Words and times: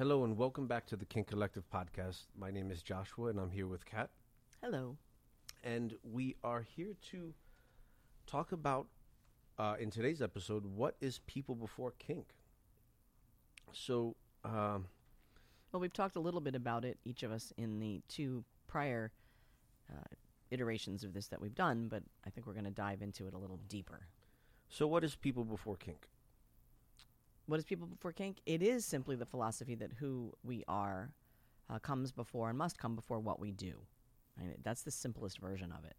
Hello 0.00 0.24
and 0.24 0.38
welcome 0.38 0.66
back 0.66 0.86
to 0.86 0.96
the 0.96 1.04
Kink 1.04 1.26
Collective 1.26 1.64
podcast. 1.70 2.22
My 2.34 2.50
name 2.50 2.70
is 2.70 2.80
Joshua 2.80 3.28
and 3.28 3.38
I'm 3.38 3.50
here 3.50 3.66
with 3.66 3.84
Cat. 3.84 4.08
Hello. 4.62 4.96
And 5.62 5.92
we 6.02 6.36
are 6.42 6.62
here 6.62 6.94
to 7.10 7.34
talk 8.26 8.50
about, 8.50 8.86
uh, 9.58 9.76
in 9.78 9.90
today's 9.90 10.22
episode, 10.22 10.64
what 10.64 10.96
is 11.02 11.20
people 11.26 11.54
before 11.54 11.92
kink? 11.98 12.28
So, 13.72 14.16
um, 14.42 14.86
Well, 15.70 15.80
we've 15.80 15.92
talked 15.92 16.16
a 16.16 16.20
little 16.20 16.40
bit 16.40 16.54
about 16.54 16.86
it, 16.86 16.96
each 17.04 17.22
of 17.22 17.30
us, 17.30 17.52
in 17.58 17.78
the 17.78 18.00
two 18.08 18.42
prior 18.68 19.12
uh, 19.92 20.14
iterations 20.50 21.04
of 21.04 21.12
this 21.12 21.26
that 21.26 21.42
we've 21.42 21.54
done, 21.54 21.88
but 21.88 22.04
I 22.26 22.30
think 22.30 22.46
we're 22.46 22.54
going 22.54 22.64
to 22.64 22.70
dive 22.70 23.02
into 23.02 23.26
it 23.26 23.34
a 23.34 23.38
little 23.38 23.60
deeper. 23.68 24.06
so 24.70 24.86
what 24.86 25.04
is 25.04 25.14
people 25.14 25.44
before 25.44 25.76
kink? 25.76 26.08
What 27.50 27.58
is 27.58 27.64
people 27.64 27.88
before 27.88 28.12
kink? 28.12 28.36
It 28.46 28.62
is 28.62 28.84
simply 28.84 29.16
the 29.16 29.26
philosophy 29.26 29.74
that 29.74 29.90
who 29.98 30.32
we 30.44 30.62
are 30.68 31.10
uh, 31.68 31.80
comes 31.80 32.12
before 32.12 32.48
and 32.48 32.56
must 32.56 32.78
come 32.78 32.94
before 32.94 33.18
what 33.18 33.40
we 33.40 33.50
do. 33.50 33.74
I 34.38 34.44
mean, 34.44 34.54
that's 34.62 34.82
the 34.82 34.92
simplest 34.92 35.40
version 35.40 35.72
of 35.76 35.84
it. 35.84 35.96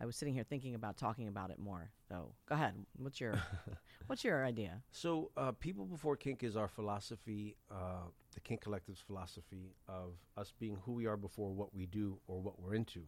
I 0.00 0.06
was 0.06 0.16
sitting 0.16 0.32
here 0.32 0.44
thinking 0.44 0.74
about 0.74 0.96
talking 0.96 1.28
about 1.28 1.50
it 1.50 1.58
more, 1.58 1.90
though. 2.08 2.32
Go 2.48 2.54
ahead. 2.54 2.72
What's 2.96 3.20
your 3.20 3.38
What's 4.06 4.24
your 4.24 4.46
idea? 4.46 4.80
So, 4.90 5.30
uh, 5.36 5.52
people 5.52 5.84
before 5.84 6.16
kink 6.16 6.42
is 6.42 6.56
our 6.56 6.68
philosophy, 6.68 7.54
uh, 7.70 8.06
the 8.32 8.40
Kink 8.40 8.62
Collective's 8.62 9.02
philosophy 9.06 9.74
of 9.90 10.14
us 10.38 10.54
being 10.58 10.78
who 10.86 10.92
we 10.92 11.04
are 11.04 11.18
before 11.18 11.50
what 11.52 11.74
we 11.74 11.84
do 11.84 12.18
or 12.26 12.40
what 12.40 12.58
we're 12.58 12.72
into. 12.72 13.02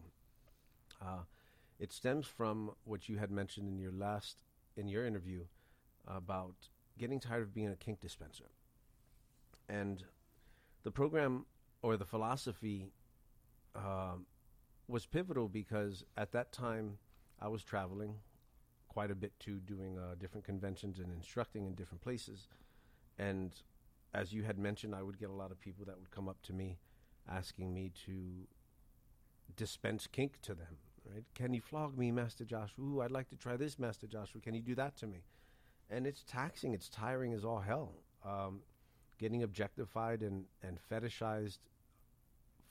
Uh, 1.03 1.23
it 1.79 1.91
stems 1.91 2.27
from 2.27 2.73
what 2.83 3.09
you 3.09 3.17
had 3.17 3.31
mentioned 3.31 3.67
in 3.67 3.79
your 3.79 3.91
last 3.91 4.43
in 4.77 4.87
your 4.87 5.07
interview 5.07 5.45
about 6.07 6.67
getting 7.01 7.19
tired 7.19 7.41
of 7.41 7.53
being 7.53 7.69
a 7.69 7.75
kink 7.75 7.99
dispenser, 7.99 8.51
and 9.67 10.05
the 10.83 10.91
program 10.91 11.45
or 11.81 11.97
the 11.97 12.05
philosophy 12.05 12.93
um, 13.75 14.25
was 14.87 15.05
pivotal 15.05 15.49
because 15.49 16.05
at 16.15 16.31
that 16.31 16.51
time 16.51 16.97
I 17.39 17.47
was 17.47 17.63
traveling 17.63 18.15
quite 18.87 19.09
a 19.09 19.15
bit 19.15 19.31
too, 19.39 19.59
doing 19.65 19.97
uh, 19.97 20.15
different 20.19 20.45
conventions 20.45 20.99
and 20.99 21.11
instructing 21.11 21.65
in 21.65 21.73
different 21.73 22.01
places. 22.01 22.47
And 23.17 23.55
as 24.13 24.31
you 24.33 24.43
had 24.43 24.59
mentioned, 24.59 24.93
I 24.93 25.01
would 25.01 25.17
get 25.17 25.29
a 25.29 25.33
lot 25.33 25.49
of 25.51 25.59
people 25.59 25.85
that 25.85 25.97
would 25.97 26.11
come 26.11 26.29
up 26.29 26.41
to 26.43 26.53
me 26.53 26.77
asking 27.29 27.73
me 27.73 27.91
to 28.05 28.13
dispense 29.55 30.07
kink 30.07 30.41
to 30.41 30.53
them. 30.53 30.77
Right? 31.11 31.23
Can 31.33 31.53
you 31.53 31.61
flog 31.61 31.97
me, 31.97 32.11
Master 32.11 32.45
Joshua? 32.45 32.83
Ooh, 32.83 33.01
I'd 33.01 33.11
like 33.11 33.29
to 33.29 33.35
try 33.35 33.57
this, 33.57 33.79
Master 33.79 34.07
Joshua. 34.07 34.41
Can 34.41 34.53
you 34.53 34.61
do 34.61 34.75
that 34.75 34.97
to 34.97 35.07
me? 35.07 35.23
And 35.91 36.07
it's 36.07 36.23
taxing. 36.23 36.73
It's 36.73 36.89
tiring 36.89 37.33
as 37.33 37.45
all 37.45 37.59
hell. 37.59 37.91
Um, 38.25 38.61
getting 39.19 39.43
objectified 39.43 40.21
and, 40.21 40.45
and 40.63 40.79
fetishized 40.91 41.59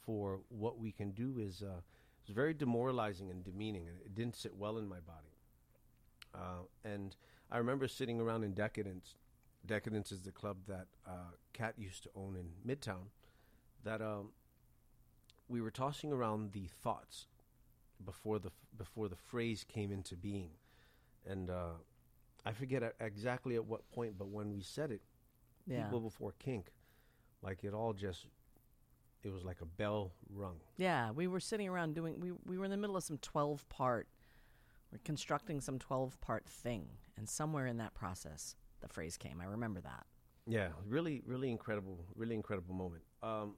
for 0.05 0.41
what 0.49 0.79
we 0.79 0.91
can 0.91 1.11
do 1.13 1.39
is 1.39 1.63
uh, 1.63 1.81
is 2.27 2.35
very 2.35 2.55
demoralizing 2.55 3.31
and 3.31 3.45
demeaning, 3.45 3.87
and 3.89 3.97
it 4.05 4.15
didn't 4.15 4.37
sit 4.37 4.57
well 4.57 4.79
in 4.79 4.89
my 4.89 5.01
body. 5.01 5.37
Uh, 6.35 6.65
and 6.85 7.17
I 7.51 7.59
remember 7.59 7.89
sitting 7.89 8.21
around 8.21 8.45
in 8.45 8.53
Decadence. 8.53 9.17
Decadence 9.67 10.11
is 10.13 10.23
the 10.23 10.33
club 10.33 10.57
that 10.69 10.87
uh, 11.07 11.33
Cat 11.53 11.75
used 11.77 12.05
to 12.05 12.11
own 12.17 12.37
in 12.37 12.49
Midtown. 12.67 13.11
That 13.85 14.01
um, 14.01 14.31
we 15.49 15.61
were 15.61 15.71
tossing 15.71 16.13
around 16.13 16.53
the 16.53 16.67
thoughts 16.83 17.27
before 18.05 18.39
the 18.39 18.51
before 18.77 19.09
the 19.09 19.17
phrase 19.17 19.65
came 19.65 19.93
into 19.93 20.17
being, 20.17 20.51
and 21.27 21.51
uh, 21.51 21.75
I 22.45 22.53
forget 22.53 22.95
exactly 23.01 23.55
at 23.57 23.65
what 23.65 23.89
point, 23.91 24.17
but 24.19 24.29
when 24.29 24.53
we 24.53 24.63
said 24.63 24.91
it, 24.91 25.03
Yeah. 25.67 25.85
people 25.85 26.01
before 26.01 26.33
kink, 26.39 26.73
like 27.43 27.65
it 27.65 27.75
all 27.75 27.93
just, 27.93 28.27
it 29.23 29.29
was 29.31 29.45
like 29.45 29.61
a 29.61 29.67
bell 29.67 30.13
rung. 30.31 30.61
Yeah, 30.77 31.11
we 31.11 31.27
were 31.27 31.41
sitting 31.41 31.69
around 31.69 31.95
doing. 31.95 32.19
We 32.21 32.33
we 32.33 32.57
were 32.59 32.65
in 32.65 32.71
the 32.71 32.77
middle 32.77 32.97
of 32.97 33.05
some 33.05 33.19
twelve 33.19 33.69
part. 33.69 34.09
We're 34.91 34.99
constructing 35.05 35.61
some 35.61 35.79
twelve 35.79 36.21
part 36.21 36.47
thing, 36.47 36.89
and 37.17 37.29
somewhere 37.29 37.67
in 37.67 37.77
that 37.79 37.95
process, 37.95 38.57
the 38.81 38.89
phrase 38.89 39.17
came. 39.17 39.41
I 39.41 39.45
remember 39.45 39.81
that. 39.83 40.07
Yeah, 40.47 40.71
really, 40.87 41.23
really 41.27 41.51
incredible, 41.51 42.07
really 42.17 42.35
incredible 42.35 42.75
moment. 42.75 43.03
Um, 43.23 43.57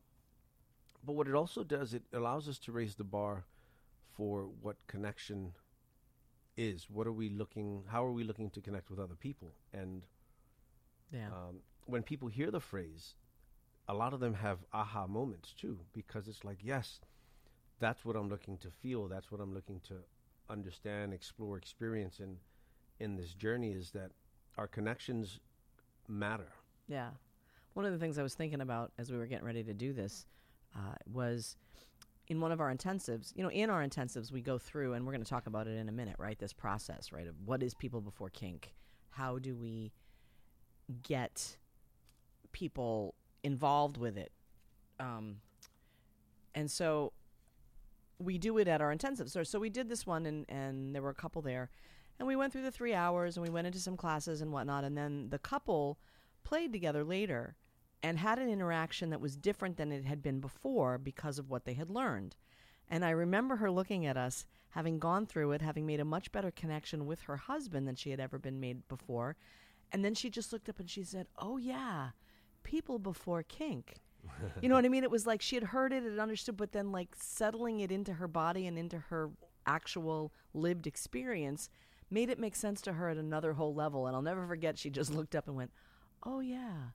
but 1.05 1.13
what 1.15 1.29
it 1.29 1.35
also 1.35 1.65
does, 1.65 1.95
it 1.95 2.03
allows 2.13 2.49
us 2.49 2.59
to 2.61 2.73
raise 2.73 2.97
the 2.97 3.05
bar 3.05 3.45
for 4.11 4.43
what 4.61 4.77
connection 4.89 5.53
is. 6.57 6.89
What 6.91 7.07
are 7.07 7.13
we 7.13 7.29
looking? 7.29 7.85
How 7.89 8.05
are 8.05 8.13
we 8.13 8.25
looking 8.25 8.51
to 8.51 8.61
connect 8.61 8.91
with 8.91 8.99
other 8.99 9.15
people? 9.15 9.55
And 9.73 10.03
Yeah. 11.13 11.29
um, 11.29 11.63
when 11.87 12.03
people 12.03 12.29
hear 12.29 12.51
the 12.51 12.61
phrase, 12.61 13.15
a 13.89 13.95
lot 13.95 14.13
of 14.13 14.21
them 14.21 14.35
have 14.35 14.65
aha 14.73 15.07
moments 15.07 15.53
too, 15.53 15.79
because 15.93 16.29
it's 16.29 16.45
like, 16.45 16.59
yes, 16.63 17.01
that's 17.79 18.05
what 18.05 18.17
I'm 18.17 18.29
looking 18.29 18.59
to 18.59 18.71
feel. 18.71 19.09
That's 19.09 19.31
what 19.33 19.41
I'm 19.41 19.53
looking 19.53 19.81
to 19.81 20.05
understand, 20.49 21.13
explore, 21.13 21.57
experience 21.57 22.21
in 22.21 22.39
in 23.01 23.17
this 23.17 23.35
journey. 23.35 23.73
Is 23.73 23.91
that 23.93 24.13
our 24.57 24.69
connections 24.69 25.41
matter. 26.09 26.53
Yeah. 26.89 27.11
One 27.75 27.87
of 27.87 27.93
the 27.93 27.99
things 27.99 28.19
I 28.19 28.23
was 28.23 28.35
thinking 28.35 28.61
about 28.61 28.93
as 28.99 29.11
we 29.11 29.17
were 29.17 29.27
getting 29.27 29.47
ready 29.47 29.65
to 29.65 29.73
do 29.75 29.93
this 29.93 30.27
uh, 30.77 30.95
was 31.11 31.57
in 32.29 32.41
one 32.41 32.53
of 32.53 32.61
our 32.61 32.75
intensives, 32.75 33.33
you 33.35 33.43
know, 33.43 33.51
in 33.51 33.69
our 33.71 33.83
intensives, 33.87 34.31
we 34.31 34.41
go 34.41 34.59
through, 34.59 34.95
and 34.95 35.05
we're 35.05 35.13
going 35.13 35.25
to 35.25 35.29
talk 35.29 35.47
about 35.47 35.67
it 35.67 35.77
in 35.77 35.89
a 35.89 35.93
minute, 35.93 36.17
right? 36.19 36.39
This 36.39 36.53
process, 36.53 37.13
right? 37.13 37.27
Of 37.27 37.35
what 37.45 37.63
is 37.63 37.75
people 37.75 38.01
before 38.01 38.31
kink? 38.31 38.75
How 39.11 39.39
do 39.39 39.57
we 39.57 39.93
get 41.03 41.57
people 42.53 43.15
involved 43.43 43.97
with 43.97 44.17
it? 44.17 44.33
Um, 45.01 45.37
and 46.55 46.71
so 46.71 47.13
we 48.19 48.39
do 48.39 48.59
it 48.59 48.69
at 48.69 48.81
our 48.81 48.95
intensives. 48.95 49.31
So, 49.31 49.43
so 49.43 49.59
we 49.59 49.71
did 49.71 49.89
this 49.89 50.07
one, 50.07 50.27
and, 50.27 50.47
and 50.49 50.95
there 50.95 51.03
were 51.03 51.11
a 51.11 51.15
couple 51.15 51.43
there. 51.43 51.71
And 52.19 52.29
we 52.29 52.37
went 52.37 52.53
through 52.53 52.63
the 52.63 52.71
three 52.71 52.95
hours 52.95 53.37
and 53.37 53.45
we 53.45 53.51
went 53.51 53.67
into 53.67 53.81
some 53.81 53.97
classes 53.97 54.43
and 54.43 54.53
whatnot. 54.53 54.85
And 54.85 54.97
then 54.97 55.29
the 55.31 55.39
couple 55.39 55.99
played 56.45 56.73
together 56.73 57.03
later 57.03 57.57
and 58.03 58.19
had 58.19 58.39
an 58.39 58.49
interaction 58.49 59.11
that 59.11 59.21
was 59.21 59.37
different 59.37 59.77
than 59.77 59.93
it 59.93 60.05
had 60.05 60.23
been 60.23 60.41
before 60.41 60.99
because 60.99 61.39
of 61.39 61.49
what 61.49 61.65
they 61.65 61.75
had 61.75 61.91
learned. 61.91 62.37
And 62.89 63.05
I 63.05 63.11
remember 63.11 63.57
her 63.57 63.71
looking 63.71 64.05
at 64.07 64.17
us, 64.17 64.45
having 64.71 64.99
gone 64.99 65.27
through 65.27 65.53
it, 65.53 65.63
having 65.63 65.87
made 65.87 66.01
a 66.01 66.05
much 66.05 66.33
better 66.33 66.51
connection 66.51 67.07
with 67.07 67.23
her 67.23 67.37
husband 67.37 67.87
than 67.87 67.95
she 67.95 68.11
had 68.11 68.21
ever 68.21 68.39
been 68.39 68.61
made 68.61 68.87
before. 68.89 69.37
And 69.93 70.05
then 70.05 70.15
she 70.15 70.31
just 70.31 70.53
looked 70.53 70.69
up 70.69 70.81
and 70.81 70.91
she 70.91 71.05
said, 71.05 71.27
Oh, 71.39 71.57
yeah, 71.57 72.11
people 72.65 72.99
before 72.99 73.43
kink. 73.43 74.01
you 74.61 74.69
know 74.69 74.75
what 74.75 74.85
I 74.85 74.89
mean? 74.89 75.05
It 75.05 75.11
was 75.11 75.27
like 75.27 75.41
she 75.43 75.57
had 75.57 75.65
heard 75.65 75.93
it 75.93 76.03
and 76.03 76.21
understood, 76.21 76.57
but 76.57 76.73
then 76.73 76.93
like 76.93 77.15
settling 77.19 77.81
it 77.81 77.93
into 77.93 78.15
her 78.15 78.29
body 78.29 78.67
and 78.67 78.79
into 78.79 78.99
her 78.99 79.31
actual 79.67 80.33
lived 80.55 80.87
experience 80.87 81.69
made 82.11 82.29
it 82.29 82.39
make 82.39 82.57
sense 82.57 82.83
to 82.83 82.95
her 82.95 83.09
at 83.09 83.17
another 83.17 83.55
whole 83.55 83.75
level. 83.75 84.07
And 84.07 84.15
I'll 84.15 84.23
never 84.23 84.47
forget, 84.47 84.79
she 84.79 84.91
just 84.91 85.13
looked 85.13 85.35
up 85.35 85.47
and 85.47 85.57
went, 85.57 85.73
Oh, 86.25 86.41
yeah, 86.41 86.91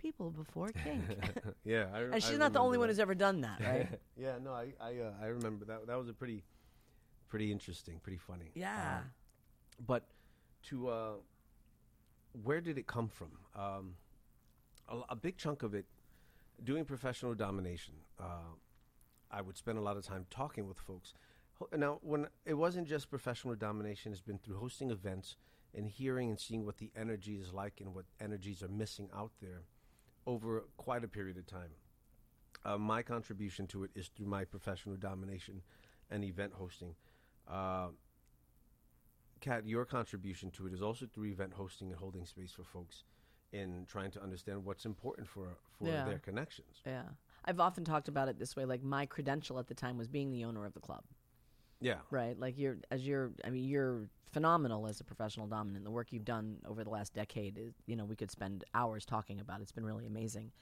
people 0.00 0.30
before 0.30 0.68
kink. 0.84 1.02
Yeah, 1.64 1.86
I, 1.94 2.00
and 2.00 2.22
she's 2.22 2.38
not 2.38 2.52
the 2.52 2.58
only 2.58 2.78
one 2.78 2.88
who's 2.88 2.98
ever 2.98 3.14
done 3.14 3.42
that, 3.42 3.60
right? 3.60 3.88
yeah, 4.16 4.38
no, 4.42 4.52
I 4.52 4.72
I, 4.80 4.98
uh, 4.98 5.12
I 5.22 5.26
remember 5.26 5.64
that. 5.66 5.86
That 5.86 5.98
was 5.98 6.08
a 6.08 6.14
pretty, 6.14 6.42
pretty 7.28 7.52
interesting, 7.52 8.00
pretty 8.02 8.18
funny. 8.18 8.50
Yeah. 8.54 8.98
Um, 8.98 9.04
but 9.86 10.04
to 10.68 10.88
uh, 10.88 11.12
where 12.42 12.60
did 12.60 12.78
it 12.78 12.86
come 12.86 13.08
from? 13.08 13.30
Um, 13.54 13.94
a, 14.88 15.00
a 15.10 15.16
big 15.16 15.36
chunk 15.36 15.62
of 15.62 15.74
it, 15.74 15.86
doing 16.64 16.84
professional 16.84 17.34
domination. 17.34 17.94
Uh, 18.18 18.54
I 19.30 19.42
would 19.42 19.56
spend 19.56 19.78
a 19.78 19.82
lot 19.82 19.96
of 19.96 20.04
time 20.04 20.26
talking 20.30 20.66
with 20.66 20.78
folks. 20.78 21.14
Now, 21.76 21.98
when 22.02 22.26
it 22.46 22.54
wasn't 22.54 22.88
just 22.88 23.10
professional 23.10 23.54
domination, 23.54 24.12
it's 24.12 24.20
been 24.22 24.38
through 24.38 24.56
hosting 24.56 24.90
events 24.90 25.36
and 25.74 25.86
hearing 25.86 26.30
and 26.30 26.40
seeing 26.40 26.64
what 26.64 26.78
the 26.78 26.90
energy 26.96 27.36
is 27.36 27.52
like 27.52 27.80
and 27.80 27.94
what 27.94 28.06
energies 28.18 28.62
are 28.62 28.68
missing 28.68 29.08
out 29.14 29.30
there 29.40 29.62
over 30.30 30.64
quite 30.76 31.02
a 31.04 31.08
period 31.08 31.36
of 31.36 31.46
time. 31.46 31.70
Uh, 32.64 32.78
my 32.78 33.02
contribution 33.02 33.66
to 33.66 33.84
it 33.84 33.90
is 33.94 34.08
through 34.14 34.26
my 34.26 34.44
professional 34.44 34.96
domination 34.96 35.60
and 36.10 36.22
event 36.24 36.52
hosting. 36.54 36.94
Uh, 37.48 37.88
Cat, 39.40 39.66
your 39.66 39.84
contribution 39.86 40.50
to 40.52 40.66
it 40.66 40.72
is 40.74 40.82
also 40.82 41.06
through 41.06 41.24
event 41.24 41.54
hosting 41.54 41.88
and 41.90 41.98
holding 41.98 42.26
space 42.26 42.52
for 42.52 42.62
folks 42.62 43.04
in 43.52 43.86
trying 43.88 44.10
to 44.10 44.22
understand 44.22 44.64
what's 44.64 44.84
important 44.84 45.26
for 45.26 45.56
for 45.78 45.88
Yeah. 45.88 46.04
their 46.04 46.18
connections. 46.18 46.82
Yeah. 46.86 47.08
I've 47.46 47.58
often 47.58 47.84
talked 47.84 48.06
about 48.08 48.28
it 48.28 48.38
this 48.38 48.54
way 48.54 48.66
like 48.66 48.82
my 48.82 49.06
credential 49.06 49.58
at 49.58 49.66
the 49.66 49.74
time 49.74 49.96
was 49.96 50.08
being 50.08 50.30
the 50.30 50.44
owner 50.44 50.66
of 50.66 50.74
the 50.74 50.80
club. 50.80 51.04
Yeah, 51.80 51.96
Right. 52.10 52.38
Like 52.38 52.58
you're 52.58 52.78
as 52.90 53.06
you're 53.06 53.32
I 53.44 53.50
mean 53.50 53.64
you're 53.64 54.08
phenomenal 54.32 54.86
as 54.86 55.00
a 55.00 55.04
professional 55.04 55.46
dominant. 55.46 55.84
The 55.84 55.90
work 55.90 56.12
you've 56.12 56.24
done 56.24 56.58
over 56.66 56.84
the 56.84 56.90
last 56.90 57.14
decade 57.14 57.58
is 57.58 57.74
you 57.86 57.96
know 57.96 58.04
we 58.04 58.16
could 58.16 58.30
spend 58.30 58.64
hours 58.74 59.04
talking 59.04 59.40
about. 59.40 59.60
It. 59.60 59.62
It's 59.62 59.72
been 59.72 59.86
really 59.86 60.06
amazing. 60.06 60.52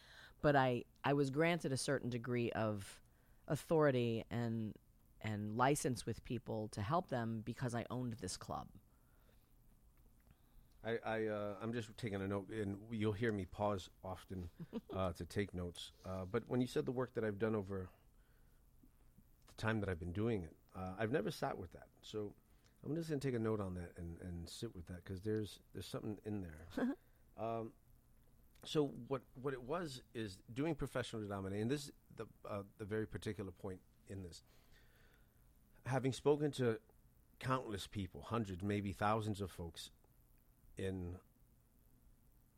But 0.41 0.57
I 0.57 0.85
I 1.05 1.13
was 1.15 1.31
granted 1.31 1.73
a 1.73 1.77
certain 1.77 2.11
degree 2.11 2.51
of 2.53 3.01
authority 3.49 4.25
and 4.31 4.75
and 5.21 5.57
license 5.57 6.07
with 6.07 6.25
people 6.25 6.69
to 6.69 6.81
help 6.81 7.09
them 7.09 7.43
because 7.45 7.75
I 7.75 7.85
owned 7.91 8.15
this 8.21 8.37
club. 8.37 8.69
I, 10.85 10.99
I 11.05 11.27
uh, 11.27 11.55
I'm 11.61 11.73
just 11.73 11.97
taking 11.99 12.23
a 12.23 12.29
note, 12.29 12.49
and 12.51 12.79
you'll 12.91 13.13
hear 13.13 13.33
me 13.33 13.45
pause 13.45 13.91
often 14.05 14.49
uh, 14.97 15.13
to 15.13 15.25
take 15.25 15.53
notes. 15.55 15.93
Uh, 16.07 16.25
but 16.31 16.45
when 16.47 16.61
you 16.61 16.67
said 16.67 16.87
the 16.87 16.93
work 16.93 17.15
that 17.15 17.25
I've 17.25 17.39
done 17.39 17.55
over 17.55 17.89
the 19.49 19.61
time 19.61 19.81
that 19.81 19.89
I've 19.89 19.99
been 19.99 20.13
doing 20.13 20.45
it, 20.45 20.55
uh, 20.79 20.93
I've 20.99 21.13
never 21.13 21.31
sat 21.31 21.59
with 21.59 21.73
that. 21.73 21.89
So 22.03 22.33
I'm 22.85 22.95
just 22.95 23.09
going 23.09 23.21
to 23.21 23.27
take 23.27 23.35
a 23.35 23.43
note 23.43 23.61
on 23.61 23.75
that 23.75 23.93
and, 23.97 24.17
and 24.23 24.49
sit 24.49 24.75
with 24.75 24.87
that 24.87 25.05
because 25.05 25.23
there's 25.23 25.61
there's 25.75 25.87
something 25.87 26.19
in 26.25 26.43
there. 26.43 26.95
um, 27.39 27.73
so 28.65 28.93
what 29.09 29.23
what 29.41 29.55
it 29.55 29.63
was 29.63 30.03
is 30.15 30.39
doing 30.55 30.75
professional 30.75 31.23
dominate, 31.23 31.61
and 31.61 31.71
this 31.71 31.85
is 31.87 31.93
the 32.17 32.27
uh, 32.49 32.63
the 32.79 32.85
very 32.85 33.07
particular 33.07 33.51
point 33.51 33.81
in 34.09 34.23
this. 34.23 34.43
Having 35.87 36.13
spoken 36.13 36.51
to 36.53 36.79
countless 37.41 37.87
people, 37.87 38.23
hundreds, 38.29 38.63
maybe 38.63 38.93
thousands 38.93 39.41
of 39.41 39.51
folks, 39.51 39.91
in 40.77 41.17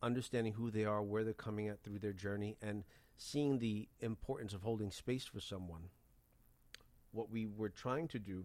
understanding 0.02 0.55
who 0.55 0.70
they 0.70 0.84
are, 0.84 1.02
where 1.02 1.22
they're 1.22 1.32
coming 1.32 1.69
at 1.69 1.82
through 1.82 1.99
their 1.99 2.12
journey, 2.12 2.56
and 2.61 2.84
seeing 3.17 3.58
the 3.58 3.88
importance 4.00 4.52
of 4.52 4.62
holding 4.62 4.90
space 4.90 5.25
for 5.25 5.40
someone. 5.40 5.90
What 7.12 7.30
we 7.30 7.46
were 7.46 7.68
trying 7.68 8.08
to 8.08 8.18
do 8.18 8.44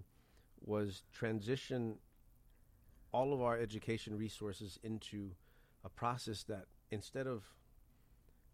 was 0.61 1.03
transition 1.11 1.95
all 3.11 3.33
of 3.33 3.41
our 3.41 3.57
education 3.57 4.17
resources 4.17 4.79
into 4.83 5.31
a 5.83 5.89
process 5.89 6.43
that 6.43 6.65
instead 6.91 7.27
of 7.27 7.43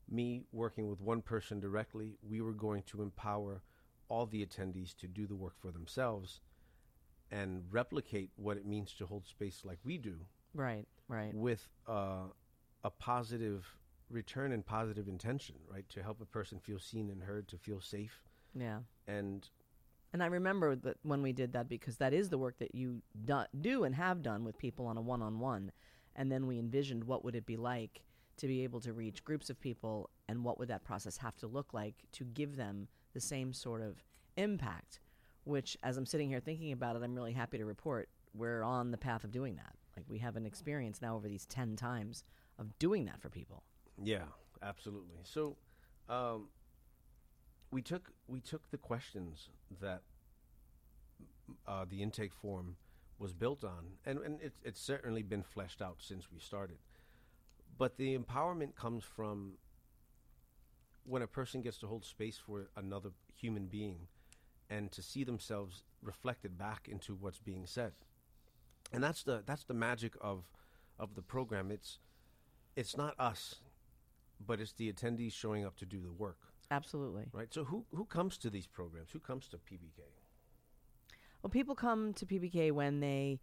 me 0.10 0.44
working 0.52 0.90
with 0.90 1.00
one 1.00 1.22
person 1.22 1.60
directly, 1.60 2.18
we 2.22 2.42
were 2.42 2.54
going 2.54 2.84
to 2.84 3.02
empower 3.02 3.64
all 4.10 4.26
the 4.26 4.46
attendees 4.46 4.96
to 4.98 5.08
do 5.08 5.26
the 5.26 5.36
work 5.36 5.54
for 5.58 5.72
themselves 5.72 6.42
and 7.32 7.64
replicate 7.72 8.30
what 8.36 8.58
it 8.58 8.66
means 8.66 8.94
to 8.94 9.06
hold 9.06 9.26
space 9.26 9.62
like 9.64 9.80
we 9.86 9.98
do 9.98 10.18
Right, 10.54 10.86
right. 11.08 11.34
with 11.34 11.66
uh, 11.88 12.26
a 12.84 12.90
positive 12.90 13.66
return 14.10 14.52
and 14.52 14.66
positive 14.66 15.08
intention, 15.08 15.56
right? 15.66 15.88
To 15.90 16.04
help 16.04 16.20
a 16.20 16.26
person 16.26 16.60
feel 16.60 16.80
seen 16.80 17.10
and 17.10 17.24
heard, 17.24 17.48
to 17.48 17.58
feel 17.58 17.80
safe. 17.80 18.22
Yeah. 18.54 18.80
And 19.08 19.50
And 20.14 20.22
I 20.22 20.26
remember 20.26 20.76
that 20.76 20.98
when 21.04 21.22
we 21.22 21.32
did 21.32 21.54
that 21.54 21.70
because 21.70 21.98
that 21.98 22.14
is 22.14 22.30
the 22.30 22.38
work 22.38 22.58
that 22.60 22.76
you 22.76 23.02
do, 23.26 23.44
do 23.60 23.84
and 23.84 23.96
have 23.96 24.22
done 24.22 24.44
with 24.44 24.58
people 24.58 24.86
on 24.88 24.98
a 24.98 25.02
one-on-one. 25.02 25.72
And 26.16 26.32
then 26.32 26.48
we 26.48 26.60
envisioned 26.60 27.06
what 27.06 27.24
would 27.24 27.36
it 27.36 27.46
be 27.46 27.56
like 27.56 28.02
to 28.38 28.48
be 28.48 28.64
able 28.64 28.82
to 28.82 28.92
reach 28.92 29.24
groups 29.24 29.50
of 29.50 29.60
people 29.60 30.10
and 30.28 30.44
what 30.44 30.60
would 30.60 30.68
that 30.68 30.84
process 30.84 31.18
have 31.18 31.38
to 31.38 31.48
look 31.48 31.74
like 31.74 31.96
to 32.14 32.26
give 32.26 32.58
them 32.58 32.88
the 33.14 33.22
same 33.22 33.54
sort 33.54 33.82
of 33.82 34.04
impact, 34.36 35.00
which 35.44 35.78
as 35.84 35.98
I'm 35.98 36.06
sitting 36.06 36.30
here 36.30 36.40
thinking 36.40 36.72
about 36.72 36.96
it, 36.96 37.04
I'm 37.04 37.16
really 37.16 37.34
happy 37.34 37.58
to 37.58 37.66
report 37.66 38.10
we're 38.34 38.64
on 38.64 38.92
the 38.92 38.98
path 38.98 39.24
of 39.24 39.32
doing 39.32 39.56
that. 39.56 39.76
Like 39.96 40.06
we 40.10 40.20
have 40.20 40.36
an 40.36 40.46
experience 40.46 41.02
now 41.02 41.16
over 41.16 41.28
these 41.28 41.46
10 41.46 41.76
times 41.76 42.24
of 42.60 42.78
doing 42.80 43.06
that 43.06 43.22
for 43.22 43.30
people. 43.30 43.64
Yeah, 44.02 44.24
absolutely. 44.62 45.18
So, 45.24 45.58
um, 46.10 46.48
we 47.72 47.82
took 47.82 48.12
we 48.28 48.40
took 48.40 48.70
the 48.70 48.78
questions 48.78 49.50
that 49.80 50.02
uh, 51.68 51.86
the 51.90 52.02
intake 52.02 52.34
form 52.34 52.76
was 53.18 53.34
built 53.34 53.64
on, 53.64 53.98
and 54.06 54.20
and 54.20 54.40
it's 54.42 54.60
it's 54.64 54.82
certainly 54.82 55.24
been 55.24 55.44
fleshed 55.44 55.82
out 55.82 55.98
since 56.00 56.32
we 56.32 56.40
started. 56.40 56.78
But 57.78 57.98
the 57.98 58.18
empowerment 58.18 58.76
comes 58.76 59.04
from 59.04 59.54
when 61.04 61.22
a 61.22 61.28
person 61.28 61.62
gets 61.62 61.78
to 61.80 61.88
hold 61.88 62.06
space 62.06 62.38
for 62.38 62.70
another 62.76 63.10
human 63.34 63.68
being, 63.68 64.08
and 64.70 64.92
to 64.92 65.02
see 65.02 65.24
themselves 65.24 65.84
reflected 66.02 66.58
back 66.58 66.88
into 66.88 67.16
what's 67.16 67.40
being 67.40 67.66
said, 67.66 67.94
and 68.92 69.04
that's 69.04 69.24
the 69.24 69.44
that's 69.46 69.64
the 69.64 69.74
magic 69.74 70.14
of 70.22 70.44
of 71.00 71.16
the 71.16 71.22
program. 71.22 71.72
It's 71.72 72.00
it's 72.76 72.98
not 72.98 73.16
us 73.20 73.56
but 74.46 74.60
it's 74.60 74.74
the 74.74 74.92
attendees 74.92 75.34
showing 75.34 75.66
up 75.66 75.78
to 75.78 75.86
do 75.86 76.02
the 76.02 76.12
work, 76.12 76.51
Absolutely. 76.72 77.26
right? 77.34 77.54
So 77.54 77.66
who 77.66 77.86
who 77.94 78.06
comes 78.06 78.38
to 78.40 78.50
these 78.50 78.66
programs? 78.66 79.12
Who 79.12 79.20
comes 79.20 79.48
to 79.50 79.58
PBK? 79.58 80.00
Well, 81.44 81.52
people 81.52 81.76
come 81.76 82.14
to 82.14 82.26
PBK 82.26 82.72
when 82.72 83.00
they, 83.00 83.40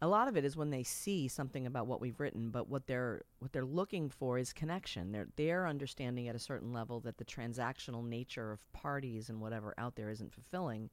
a 0.00 0.08
lot 0.08 0.28
of 0.28 0.36
it 0.36 0.44
is 0.44 0.56
when 0.56 0.70
they 0.70 0.82
see 0.82 1.28
something 1.28 1.66
about 1.66 1.86
what 1.86 2.00
we've 2.00 2.18
written, 2.18 2.50
but 2.50 2.68
what 2.68 2.86
they're 2.86 3.22
what 3.38 3.52
they're 3.52 3.64
looking 3.64 4.10
for 4.10 4.38
is 4.38 4.52
connection. 4.52 5.12
They're 5.12 5.28
they're 5.36 5.66
understanding 5.68 6.28
at 6.28 6.34
a 6.34 6.40
certain 6.40 6.72
level 6.72 7.00
that 7.00 7.18
the 7.18 7.24
transactional 7.24 8.04
nature 8.04 8.50
of 8.50 8.72
parties 8.72 9.28
and 9.28 9.40
whatever 9.40 9.74
out 9.78 9.94
there 9.94 10.10
isn't 10.10 10.32
fulfilling, 10.32 10.90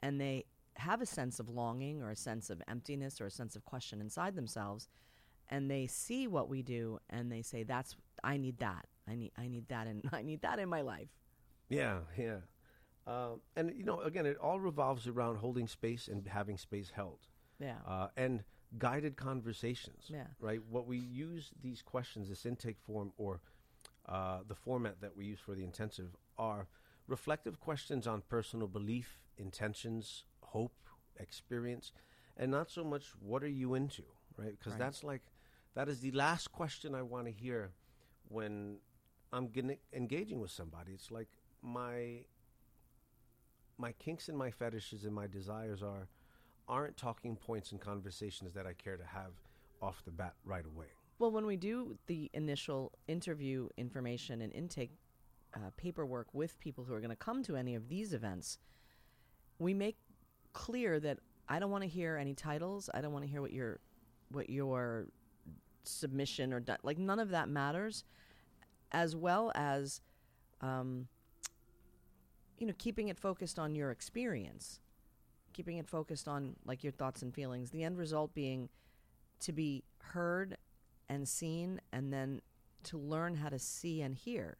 and 0.00 0.20
they 0.20 0.44
have 0.76 1.02
a 1.02 1.06
sense 1.06 1.40
of 1.40 1.48
longing 1.48 2.00
or 2.02 2.10
a 2.10 2.16
sense 2.16 2.50
of 2.50 2.62
emptiness 2.68 3.20
or 3.20 3.26
a 3.26 3.30
sense 3.30 3.56
of 3.56 3.64
question 3.64 4.00
inside 4.00 4.36
themselves, 4.36 4.88
and 5.48 5.68
they 5.68 5.88
see 5.88 6.28
what 6.28 6.48
we 6.48 6.62
do 6.62 7.00
and 7.10 7.32
they 7.32 7.42
say, 7.42 7.64
"That's 7.64 7.96
I 8.22 8.36
need 8.36 8.58
that. 8.58 8.86
I 9.08 9.14
need 9.14 9.32
I 9.36 9.48
need 9.48 9.68
that 9.68 9.86
and 9.86 10.02
I 10.12 10.22
need 10.22 10.42
that 10.42 10.58
in 10.58 10.68
my 10.68 10.82
life." 10.82 11.08
Yeah, 11.68 12.00
yeah. 12.16 12.38
Um, 13.06 13.40
and 13.56 13.72
you 13.76 13.84
know, 13.84 14.00
again, 14.00 14.26
it 14.26 14.36
all 14.38 14.60
revolves 14.60 15.06
around 15.06 15.36
holding 15.36 15.66
space 15.68 16.08
and 16.08 16.26
having 16.26 16.58
space 16.58 16.90
held, 16.94 17.20
Yeah. 17.58 17.78
uh, 17.86 18.08
and 18.16 18.44
guided 18.78 19.16
conversations. 19.16 20.04
Yeah. 20.08 20.26
Right. 20.40 20.60
What 20.68 20.86
we 20.86 20.98
use 20.98 21.50
these 21.62 21.80
questions, 21.82 22.28
this 22.28 22.44
intake 22.44 22.78
form, 22.80 23.12
or 23.16 23.40
uh, 24.06 24.40
the 24.46 24.54
format 24.54 25.00
that 25.00 25.16
we 25.16 25.24
use 25.24 25.40
for 25.40 25.54
the 25.54 25.64
intensive, 25.64 26.16
are 26.36 26.68
reflective 27.06 27.58
questions 27.60 28.06
on 28.06 28.22
personal 28.28 28.68
belief, 28.68 29.22
intentions, 29.38 30.24
hope, 30.42 30.76
experience, 31.18 31.92
and 32.36 32.50
not 32.50 32.70
so 32.70 32.84
much 32.84 33.04
what 33.20 33.42
are 33.42 33.48
you 33.62 33.74
into, 33.74 34.04
right? 34.36 34.54
Because 34.58 34.72
Right. 34.72 34.78
that's 34.80 35.02
like 35.02 35.22
that 35.74 35.88
is 35.88 36.00
the 36.00 36.10
last 36.12 36.52
question 36.52 36.94
I 36.94 37.02
want 37.02 37.24
to 37.26 37.32
hear 37.32 37.72
when 38.28 38.80
I'm 39.32 39.48
gonna, 39.48 39.76
engaging 39.92 40.40
with 40.40 40.50
somebody. 40.50 40.92
It's 40.92 41.10
like 41.10 41.28
my 41.62 42.24
my 43.76 43.92
kinks 43.92 44.28
and 44.28 44.36
my 44.36 44.50
fetishes 44.50 45.04
and 45.04 45.14
my 45.14 45.26
desires 45.26 45.82
are 45.82 46.08
aren't 46.68 46.96
talking 46.96 47.36
points 47.36 47.72
and 47.72 47.80
conversations 47.80 48.52
that 48.54 48.66
I 48.66 48.72
care 48.72 48.96
to 48.96 49.04
have 49.04 49.32
off 49.80 50.02
the 50.04 50.10
bat 50.10 50.34
right 50.44 50.64
away. 50.66 50.86
Well, 51.18 51.30
when 51.30 51.46
we 51.46 51.56
do 51.56 51.96
the 52.06 52.30
initial 52.34 52.92
interview 53.08 53.68
information 53.76 54.42
and 54.42 54.52
intake 54.52 54.92
uh, 55.54 55.70
paperwork 55.76 56.28
with 56.32 56.58
people 56.60 56.84
who 56.84 56.94
are 56.94 57.00
going 57.00 57.10
to 57.10 57.16
come 57.16 57.42
to 57.44 57.56
any 57.56 57.74
of 57.74 57.88
these 57.88 58.12
events, 58.12 58.58
we 59.58 59.74
make 59.74 59.96
clear 60.52 61.00
that 61.00 61.18
I 61.48 61.58
don't 61.58 61.70
want 61.70 61.82
to 61.82 61.88
hear 61.88 62.16
any 62.16 62.34
titles. 62.34 62.90
I 62.92 63.00
don't 63.00 63.12
want 63.12 63.24
to 63.24 63.30
hear 63.30 63.40
what 63.40 63.52
your 63.52 63.80
what 64.30 64.50
your 64.50 65.06
submission 65.84 66.52
or 66.52 66.60
do- 66.60 66.76
like 66.82 66.98
none 66.98 67.18
of 67.18 67.30
that 67.30 67.48
matters, 67.48 68.04
as 68.92 69.14
well 69.14 69.52
as, 69.54 70.00
um, 70.60 71.08
you 72.58 72.66
know, 72.66 72.74
keeping 72.78 73.08
it 73.08 73.18
focused 73.18 73.58
on 73.58 73.74
your 73.74 73.90
experience, 73.90 74.80
keeping 75.52 75.78
it 75.78 75.88
focused 75.88 76.28
on 76.28 76.56
like 76.64 76.82
your 76.82 76.92
thoughts 76.92 77.22
and 77.22 77.34
feelings. 77.34 77.70
The 77.70 77.84
end 77.84 77.98
result 77.98 78.34
being 78.34 78.68
to 79.40 79.52
be 79.52 79.84
heard 80.02 80.56
and 81.08 81.28
seen 81.28 81.80
and 81.92 82.12
then 82.12 82.40
to 82.84 82.98
learn 82.98 83.36
how 83.36 83.48
to 83.48 83.58
see 83.58 84.02
and 84.02 84.14
hear 84.14 84.58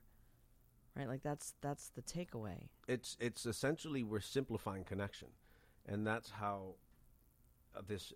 right? 0.98 1.08
Like 1.08 1.22
that's 1.22 1.54
that's 1.62 1.90
the 1.90 2.02
takeaway. 2.02 2.68
It's 2.88 3.16
it's 3.20 3.46
essentially 3.46 4.02
we're 4.02 4.20
simplifying 4.20 4.84
connection, 4.84 5.28
and 5.86 6.06
that's 6.06 6.30
how 6.30 6.74
this 7.86 8.12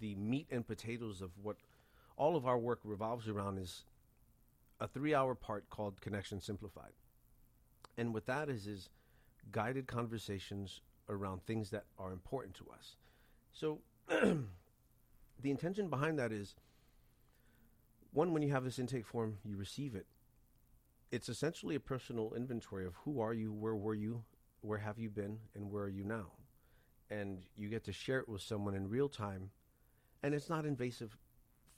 the 0.00 0.14
meat 0.14 0.46
and 0.50 0.66
potatoes 0.66 1.20
of 1.20 1.30
what 1.42 1.56
all 2.16 2.36
of 2.36 2.46
our 2.46 2.58
work 2.58 2.80
revolves 2.84 3.28
around 3.28 3.58
is 3.58 3.84
a 4.80 4.88
three-hour 4.88 5.34
part 5.34 5.68
called 5.70 6.00
Connection 6.00 6.40
Simplified, 6.40 6.92
and 7.96 8.12
what 8.12 8.26
that 8.26 8.48
is 8.48 8.66
is 8.66 8.88
guided 9.52 9.86
conversations 9.86 10.80
around 11.08 11.44
things 11.44 11.70
that 11.70 11.84
are 11.98 12.12
important 12.12 12.54
to 12.54 12.66
us. 12.76 12.96
So 13.52 13.80
the 14.08 15.50
intention 15.50 15.88
behind 15.88 16.18
that 16.18 16.32
is 16.32 16.54
one 18.12 18.32
when 18.32 18.42
you 18.42 18.50
have 18.52 18.64
this 18.64 18.78
intake 18.78 19.06
form 19.06 19.38
you 19.44 19.56
receive 19.56 19.94
it. 19.94 20.06
It's 21.10 21.28
essentially 21.28 21.74
a 21.74 21.80
personal 21.80 22.32
inventory 22.34 22.86
of 22.86 22.94
who 23.04 23.20
are 23.20 23.34
you 23.34 23.52
where 23.52 23.74
were 23.74 23.94
you 23.94 24.24
where 24.60 24.78
have 24.78 24.98
you 24.98 25.10
been 25.10 25.38
and 25.54 25.70
where 25.70 25.84
are 25.84 25.88
you 25.88 26.04
now? 26.04 26.32
And 27.10 27.42
you 27.56 27.68
get 27.68 27.84
to 27.84 27.92
share 27.92 28.18
it 28.20 28.28
with 28.28 28.40
someone 28.40 28.74
in 28.74 28.88
real 28.88 29.08
time. 29.08 29.50
And 30.22 30.34
it's 30.34 30.48
not 30.48 30.64
invasive 30.64 31.16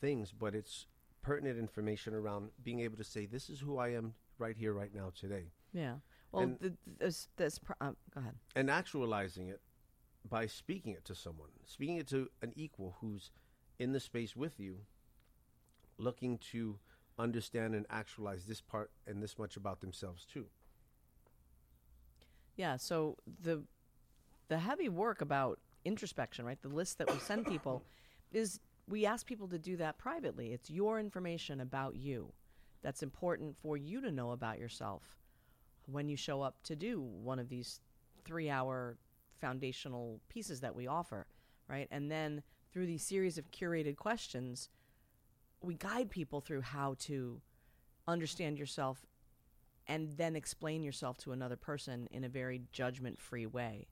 things 0.00 0.32
but 0.32 0.54
it's 0.54 0.86
pertinent 1.26 1.58
information 1.58 2.14
around 2.14 2.50
being 2.62 2.80
able 2.80 2.96
to 2.96 3.02
say 3.02 3.26
this 3.26 3.50
is 3.50 3.58
who 3.58 3.78
i 3.78 3.88
am 3.88 4.14
right 4.38 4.56
here 4.56 4.72
right 4.72 4.94
now 4.94 5.10
today. 5.18 5.46
Yeah. 5.72 5.94
Well 6.30 6.42
And- 6.44 6.60
th- 6.60 6.72
this 6.98 7.28
this 7.36 7.58
pro- 7.58 7.74
uh, 7.80 7.92
go 8.14 8.20
ahead. 8.20 8.36
And 8.54 8.70
actualizing 8.70 9.48
it 9.48 9.60
by 10.28 10.46
speaking 10.46 10.92
it 10.92 11.04
to 11.06 11.14
someone, 11.14 11.48
speaking 11.64 11.96
it 11.96 12.06
to 12.08 12.28
an 12.42 12.52
equal 12.54 12.96
who's 13.00 13.30
in 13.78 13.92
the 13.92 13.98
space 14.00 14.36
with 14.36 14.60
you, 14.60 14.74
looking 15.98 16.38
to 16.52 16.78
understand 17.18 17.74
and 17.74 17.86
actualize 17.90 18.44
this 18.44 18.60
part 18.60 18.90
and 19.06 19.20
this 19.22 19.36
much 19.38 19.56
about 19.56 19.80
themselves 19.80 20.24
too. 20.24 20.46
yeah 22.56 22.76
so 22.76 23.16
the 23.42 23.62
the 24.48 24.58
heavy 24.58 24.88
work 24.88 25.20
about 25.20 25.58
introspection 25.84 26.44
right 26.44 26.60
the 26.62 26.68
list 26.68 26.98
that 26.98 27.10
we 27.12 27.18
send 27.18 27.46
people 27.46 27.82
is 28.32 28.60
we 28.88 29.06
ask 29.06 29.26
people 29.26 29.48
to 29.48 29.58
do 29.58 29.76
that 29.76 29.98
privately. 29.98 30.52
It's 30.52 30.70
your 30.70 31.00
information 31.00 31.60
about 31.60 31.96
you 31.96 32.32
that's 32.82 33.02
important 33.02 33.56
for 33.56 33.76
you 33.76 34.00
to 34.00 34.12
know 34.12 34.30
about 34.30 34.58
yourself 34.58 35.18
when 35.86 36.08
you 36.08 36.16
show 36.16 36.42
up 36.42 36.62
to 36.64 36.76
do 36.76 37.00
one 37.00 37.38
of 37.38 37.48
these 37.48 37.80
three 38.24 38.48
hour 38.48 38.96
foundational 39.40 40.20
pieces 40.28 40.60
that 40.60 40.74
we 40.74 40.86
offer, 40.86 41.26
right? 41.68 41.88
And 41.90 42.10
then 42.10 42.42
through 42.72 42.86
these 42.86 43.02
series 43.02 43.38
of 43.38 43.50
curated 43.50 43.96
questions, 43.96 44.68
we 45.62 45.74
guide 45.74 46.10
people 46.10 46.40
through 46.40 46.62
how 46.62 46.94
to 47.00 47.40
understand 48.06 48.58
yourself 48.58 49.04
and 49.88 50.16
then 50.16 50.36
explain 50.36 50.82
yourself 50.82 51.16
to 51.18 51.32
another 51.32 51.56
person 51.56 52.08
in 52.10 52.24
a 52.24 52.28
very 52.28 52.62
judgment 52.72 53.18
free 53.18 53.46
way. 53.46 53.86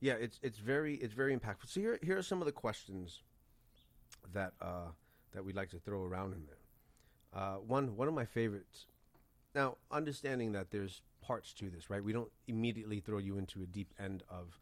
Yeah, 0.00 0.14
it's 0.14 0.40
it's 0.42 0.58
very 0.58 0.96
it's 0.96 1.14
very 1.14 1.36
impactful. 1.36 1.68
So 1.68 1.80
here 1.80 1.98
here 2.02 2.18
are 2.18 2.22
some 2.22 2.40
of 2.40 2.46
the 2.46 2.52
questions 2.52 3.22
that 4.32 4.52
uh, 4.60 4.90
that 5.32 5.44
we'd 5.44 5.56
like 5.56 5.70
to 5.70 5.78
throw 5.78 6.02
around 6.02 6.34
in 6.34 6.46
there. 6.46 7.40
Uh, 7.40 7.56
one 7.56 7.96
one 7.96 8.08
of 8.08 8.14
my 8.14 8.24
favorites. 8.24 8.86
Now, 9.54 9.76
understanding 9.90 10.52
that 10.52 10.70
there's 10.70 11.02
parts 11.20 11.52
to 11.54 11.68
this, 11.68 11.90
right? 11.90 12.02
We 12.02 12.12
don't 12.12 12.30
immediately 12.48 13.00
throw 13.00 13.18
you 13.18 13.36
into 13.36 13.62
a 13.62 13.66
deep 13.66 13.92
end 13.98 14.22
of 14.28 14.58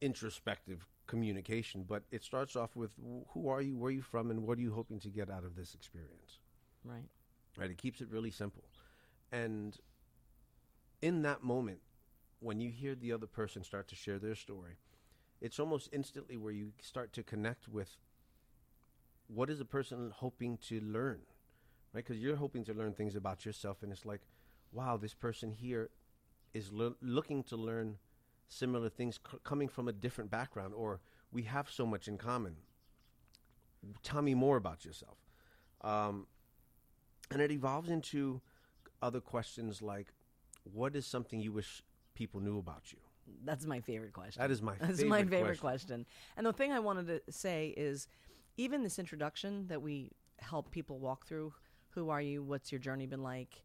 introspective 0.00 0.86
communication, 1.06 1.84
but 1.86 2.04
it 2.10 2.24
starts 2.24 2.56
off 2.56 2.74
with 2.74 2.92
who 3.28 3.48
are 3.48 3.60
you, 3.60 3.76
where 3.76 3.88
are 3.88 3.92
you 3.92 4.02
from, 4.02 4.30
and 4.30 4.46
what 4.46 4.58
are 4.58 4.62
you 4.62 4.72
hoping 4.72 4.98
to 5.00 5.08
get 5.08 5.30
out 5.30 5.44
of 5.44 5.56
this 5.56 5.74
experience? 5.74 6.40
Right. 6.84 7.08
Right. 7.56 7.70
It 7.70 7.78
keeps 7.78 8.00
it 8.00 8.08
really 8.10 8.30
simple, 8.30 8.64
and 9.30 9.78
in 11.02 11.22
that 11.22 11.42
moment, 11.42 11.80
when 12.40 12.60
you 12.60 12.70
hear 12.70 12.94
the 12.94 13.12
other 13.12 13.26
person 13.26 13.62
start 13.62 13.88
to 13.88 13.94
share 13.94 14.18
their 14.18 14.34
story, 14.34 14.78
it's 15.40 15.58
almost 15.60 15.88
instantly 15.92 16.36
where 16.36 16.52
you 16.52 16.72
start 16.80 17.12
to 17.12 17.22
connect 17.22 17.68
with 17.68 17.98
what 19.28 19.50
is 19.50 19.60
a 19.60 19.64
person 19.64 20.12
hoping 20.14 20.58
to 20.68 20.80
learn, 20.80 21.20
right? 21.92 22.04
Because 22.04 22.22
you're 22.22 22.36
hoping 22.36 22.64
to 22.64 22.74
learn 22.74 22.92
things 22.92 23.16
about 23.16 23.44
yourself, 23.44 23.82
and 23.82 23.92
it's 23.92 24.04
like, 24.04 24.20
wow, 24.72 24.96
this 24.96 25.14
person 25.14 25.52
here 25.52 25.90
is 26.52 26.72
lo- 26.72 26.96
looking 27.00 27.42
to 27.44 27.56
learn 27.56 27.98
similar 28.48 28.88
things 28.88 29.18
c- 29.30 29.38
coming 29.44 29.68
from 29.68 29.88
a 29.88 29.92
different 29.92 30.30
background, 30.30 30.74
or 30.74 31.00
we 31.32 31.42
have 31.42 31.70
so 31.70 31.86
much 31.86 32.08
in 32.08 32.18
common. 32.18 32.56
Tell 34.02 34.22
me 34.22 34.34
more 34.34 34.56
about 34.56 34.84
yourself. 34.84 35.18
Um, 35.82 36.26
and 37.30 37.40
it 37.40 37.50
evolves 37.50 37.90
into 37.90 38.40
other 39.02 39.20
questions 39.20 39.82
like, 39.82 40.12
what 40.64 40.96
is 40.96 41.06
something 41.06 41.40
you 41.40 41.52
wish 41.52 41.82
people 42.14 42.40
knew 42.40 42.58
about 42.58 42.92
you? 42.92 42.98
That's 43.44 43.66
my 43.66 43.80
favorite 43.80 44.12
question. 44.12 44.40
That 44.40 44.50
is 44.50 44.62
my 44.62 44.76
That's 44.76 44.98
favorite 44.98 45.08
my 45.08 45.24
favorite 45.24 45.60
question. 45.60 45.60
question. 45.60 46.06
And 46.36 46.46
the 46.46 46.52
thing 46.52 46.72
I 46.72 46.78
wanted 46.78 47.06
to 47.08 47.32
say 47.32 47.74
is 47.76 48.06
even 48.56 48.82
this 48.82 48.98
introduction 48.98 49.66
that 49.68 49.82
we 49.82 50.12
help 50.38 50.70
people 50.70 50.98
walk 50.98 51.26
through 51.26 51.52
who 51.90 52.10
are 52.10 52.20
you? 52.20 52.42
What's 52.42 52.72
your 52.72 52.80
journey 52.80 53.06
been 53.06 53.22
like? 53.22 53.62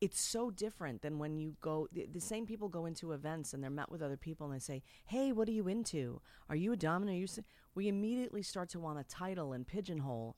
It's 0.00 0.20
so 0.20 0.50
different 0.50 1.00
than 1.00 1.18
when 1.18 1.38
you 1.38 1.56
go, 1.60 1.88
the, 1.92 2.06
the 2.12 2.20
same 2.20 2.44
people 2.44 2.68
go 2.68 2.86
into 2.86 3.12
events 3.12 3.54
and 3.54 3.62
they're 3.62 3.70
met 3.70 3.90
with 3.90 4.02
other 4.02 4.16
people 4.16 4.46
and 4.46 4.54
they 4.54 4.58
say, 4.62 4.82
Hey, 5.06 5.32
what 5.32 5.48
are 5.48 5.52
you 5.52 5.68
into? 5.68 6.20
Are 6.50 6.56
you 6.56 6.72
a 6.72 6.76
dominant? 6.76 7.16
Are 7.16 7.18
you? 7.18 7.24
s-" 7.24 7.38
We 7.74 7.88
immediately 7.88 8.42
start 8.42 8.68
to 8.70 8.80
want 8.80 8.98
a 8.98 9.04
title 9.04 9.52
and 9.52 9.66
pigeonhole 9.66 10.36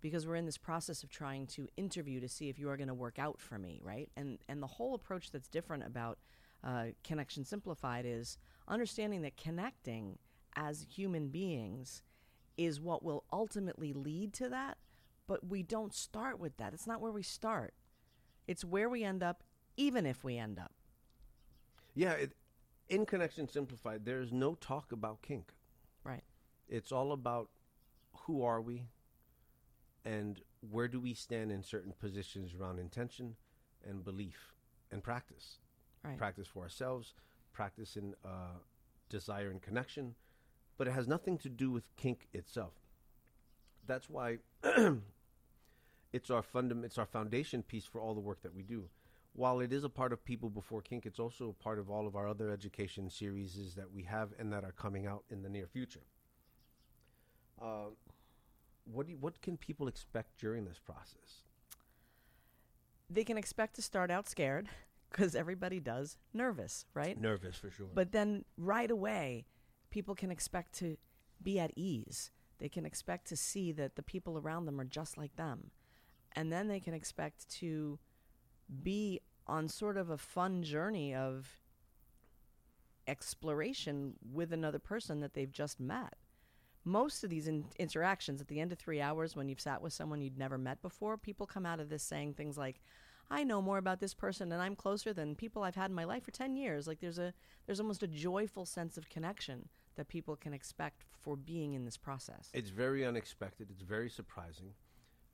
because 0.00 0.26
we're 0.26 0.36
in 0.36 0.46
this 0.46 0.58
process 0.58 1.02
of 1.02 1.10
trying 1.10 1.46
to 1.48 1.68
interview 1.76 2.20
to 2.20 2.28
see 2.28 2.48
if 2.48 2.58
you 2.58 2.70
are 2.70 2.76
going 2.76 2.88
to 2.88 2.94
work 2.94 3.18
out 3.18 3.40
for 3.40 3.58
me, 3.58 3.80
right? 3.82 4.08
And 4.16 4.38
and 4.48 4.62
the 4.62 4.66
whole 4.66 4.94
approach 4.94 5.30
that's 5.30 5.48
different 5.48 5.84
about 5.84 6.18
uh, 6.64 6.86
Connection 7.04 7.44
Simplified 7.44 8.06
is 8.06 8.38
understanding 8.68 9.22
that 9.22 9.36
connecting 9.36 10.18
as 10.54 10.86
human 10.88 11.28
beings 11.28 12.02
is 12.56 12.80
what 12.80 13.02
will 13.02 13.24
ultimately 13.32 13.92
lead 13.92 14.32
to 14.34 14.48
that, 14.48 14.78
but 15.26 15.48
we 15.48 15.62
don't 15.62 15.94
start 15.94 16.38
with 16.38 16.56
that. 16.56 16.72
It's 16.72 16.86
not 16.86 17.00
where 17.00 17.12
we 17.12 17.22
start. 17.22 17.74
It's 18.46 18.64
where 18.64 18.88
we 18.88 19.04
end 19.04 19.22
up, 19.22 19.42
even 19.76 20.06
if 20.06 20.24
we 20.24 20.36
end 20.38 20.58
up. 20.58 20.72
Yeah, 21.94 22.12
it, 22.12 22.32
in 22.88 23.06
Connection 23.06 23.48
Simplified, 23.48 24.04
there's 24.04 24.32
no 24.32 24.54
talk 24.54 24.92
about 24.92 25.22
kink. 25.22 25.52
Right. 26.04 26.24
It's 26.68 26.92
all 26.92 27.12
about 27.12 27.48
who 28.12 28.42
are 28.44 28.60
we 28.60 28.88
and 30.04 30.40
where 30.70 30.88
do 30.88 31.00
we 31.00 31.14
stand 31.14 31.52
in 31.52 31.62
certain 31.62 31.92
positions 31.98 32.54
around 32.54 32.78
intention 32.78 33.36
and 33.88 34.04
belief 34.04 34.54
and 34.90 35.02
practice. 35.02 35.58
Right. 36.04 36.18
Practice 36.18 36.48
for 36.48 36.62
ourselves, 36.62 37.14
practice 37.52 37.96
in 37.96 38.14
uh, 38.24 38.58
desire 39.08 39.50
and 39.50 39.62
connection, 39.62 40.14
but 40.82 40.88
it 40.88 40.94
has 40.94 41.06
nothing 41.06 41.38
to 41.38 41.48
do 41.48 41.70
with 41.70 41.84
kink 41.96 42.26
itself. 42.32 42.72
That's 43.86 44.10
why 44.10 44.38
it's 46.12 46.28
our 46.28 46.42
fundam- 46.42 46.82
it's 46.82 46.98
our 46.98 47.06
foundation 47.06 47.62
piece 47.62 47.84
for 47.84 48.00
all 48.00 48.14
the 48.14 48.20
work 48.20 48.42
that 48.42 48.52
we 48.52 48.64
do. 48.64 48.88
While 49.32 49.60
it 49.60 49.72
is 49.72 49.84
a 49.84 49.88
part 49.88 50.12
of 50.12 50.24
People 50.24 50.50
Before 50.50 50.82
Kink, 50.82 51.06
it's 51.06 51.20
also 51.20 51.50
a 51.50 51.62
part 51.62 51.78
of 51.78 51.88
all 51.88 52.08
of 52.08 52.16
our 52.16 52.26
other 52.26 52.50
education 52.50 53.08
series 53.10 53.74
that 53.76 53.92
we 53.92 54.02
have 54.02 54.30
and 54.40 54.52
that 54.52 54.64
are 54.64 54.72
coming 54.72 55.06
out 55.06 55.22
in 55.30 55.44
the 55.44 55.48
near 55.48 55.68
future. 55.68 56.02
Uh, 57.60 57.90
what 58.82 59.06
do 59.06 59.12
you, 59.12 59.18
what 59.20 59.40
can 59.40 59.56
people 59.56 59.86
expect 59.86 60.36
during 60.36 60.64
this 60.64 60.80
process? 60.80 61.44
They 63.08 63.22
can 63.22 63.38
expect 63.38 63.76
to 63.76 63.82
start 63.82 64.10
out 64.10 64.28
scared 64.28 64.68
because 65.12 65.36
everybody 65.36 65.78
does, 65.78 66.16
nervous, 66.34 66.86
right? 66.92 67.16
Nervous 67.20 67.56
for 67.56 67.70
sure. 67.70 67.86
But 67.94 68.10
then 68.10 68.44
right 68.56 68.90
away, 68.90 69.46
people 69.92 70.16
can 70.16 70.32
expect 70.32 70.72
to 70.78 70.96
be 71.40 71.60
at 71.60 71.70
ease. 71.76 72.32
They 72.58 72.68
can 72.68 72.84
expect 72.84 73.28
to 73.28 73.36
see 73.36 73.70
that 73.72 73.94
the 73.94 74.02
people 74.02 74.38
around 74.38 74.64
them 74.64 74.80
are 74.80 74.84
just 74.84 75.16
like 75.16 75.36
them. 75.36 75.70
And 76.32 76.50
then 76.52 76.66
they 76.66 76.80
can 76.80 76.94
expect 76.94 77.48
to 77.60 77.98
be 78.82 79.20
on 79.46 79.68
sort 79.68 79.96
of 79.96 80.10
a 80.10 80.18
fun 80.18 80.62
journey 80.62 81.14
of 81.14 81.60
exploration 83.06 84.14
with 84.32 84.52
another 84.52 84.78
person 84.78 85.20
that 85.20 85.34
they've 85.34 85.52
just 85.52 85.78
met. 85.78 86.14
Most 86.84 87.22
of 87.22 87.30
these 87.30 87.46
in- 87.46 87.66
interactions 87.78 88.40
at 88.40 88.48
the 88.48 88.60
end 88.60 88.72
of 88.72 88.78
three 88.78 89.00
hours, 89.00 89.36
when 89.36 89.48
you've 89.48 89.60
sat 89.60 89.82
with 89.82 89.92
someone 89.92 90.20
you'd 90.20 90.38
never 90.38 90.58
met 90.58 90.80
before, 90.80 91.16
people 91.16 91.46
come 91.46 91.66
out 91.66 91.80
of 91.80 91.88
this 91.88 92.02
saying 92.02 92.34
things 92.34 92.56
like, 92.56 92.80
I 93.30 93.44
know 93.44 93.62
more 93.62 93.78
about 93.78 94.00
this 94.00 94.14
person 94.14 94.52
and 94.52 94.60
I'm 94.60 94.76
closer 94.76 95.12
than 95.12 95.34
people 95.34 95.62
I've 95.62 95.74
had 95.74 95.90
in 95.90 95.94
my 95.94 96.04
life 96.04 96.24
for 96.24 96.30
10 96.30 96.54
years. 96.54 96.86
Like 96.86 97.00
there's 97.00 97.18
a 97.18 97.32
there's 97.66 97.80
almost 97.80 98.02
a 98.02 98.06
joyful 98.06 98.66
sense 98.66 98.96
of 98.98 99.08
connection 99.08 99.68
that 99.96 100.08
people 100.08 100.36
can 100.36 100.52
expect 100.52 101.04
for 101.20 101.36
being 101.36 101.74
in 101.74 101.84
this 101.84 101.96
process. 101.96 102.50
It's 102.52 102.70
very 102.70 103.04
unexpected. 103.04 103.68
It's 103.70 103.82
very 103.82 104.10
surprising. 104.10 104.74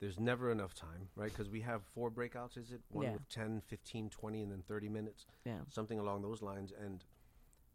There's 0.00 0.20
never 0.20 0.52
enough 0.52 0.74
time, 0.74 1.08
right? 1.16 1.30
Because 1.30 1.50
we 1.50 1.60
have 1.62 1.82
four 1.82 2.10
breakouts, 2.10 2.56
is 2.56 2.70
it? 2.70 2.82
One 2.88 3.06
Yeah. 3.06 3.12
with 3.14 3.28
10, 3.28 3.62
15, 3.62 4.10
20, 4.10 4.42
and 4.42 4.52
then 4.52 4.62
30 4.62 4.88
minutes, 4.88 5.26
yeah. 5.44 5.60
something 5.68 5.98
along 5.98 6.22
those 6.22 6.40
lines. 6.40 6.70
And 6.72 7.04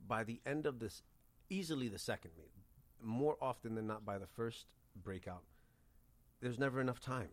by 0.08 0.24
the 0.24 0.41
end 0.46 0.65
of 0.65 0.79
this, 0.79 1.03
easily 1.50 1.89
the 1.89 2.00
second 2.00 2.32
meet, 2.38 2.53
more 3.01 3.38
often 3.41 3.75
than 3.75 3.88
not 3.88 4.05
by 4.05 4.17
the 4.17 4.27
first 4.27 4.67
breakout, 4.96 5.43
there's 6.39 6.60
never 6.60 6.79
enough 6.79 7.01
time. 7.01 7.29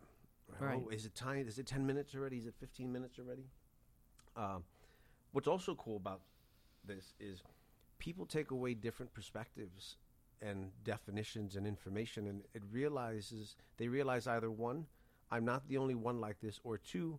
Right. 0.59 0.83
Oh, 0.85 0.88
is 0.90 1.07
it 1.07 1.14
time? 1.14 1.47
Is 1.47 1.59
it 1.59 1.66
10 1.66 1.87
minutes 1.87 2.14
already? 2.14 2.38
Is 2.38 2.47
it 2.47 2.54
15 2.59 2.90
minutes 2.92 3.19
already? 3.19 3.47
Um, 4.37 4.64
what's 5.33 5.49
also 5.49 5.75
cool 5.75 5.97
about 5.97 6.21
this 6.85 7.14
is 7.21 7.42
people 7.99 8.26
take 8.26 8.50
away 8.50 8.75
different 8.75 9.12
perspectives 9.12 9.97
and 10.40 10.71
definitions 10.85 11.57
and 11.57 11.66
information 11.66 12.26
and 12.26 12.42
it 12.54 12.62
realizes 12.73 13.57
they 13.76 13.88
realize 13.88 14.26
either 14.26 14.50
one 14.50 14.87
i'm 15.30 15.45
not 15.45 15.69
the 15.69 15.76
only 15.76 15.95
one 15.95 16.19
like 16.19 16.40
this 16.40 16.59
or 16.64 16.78
two 16.78 17.19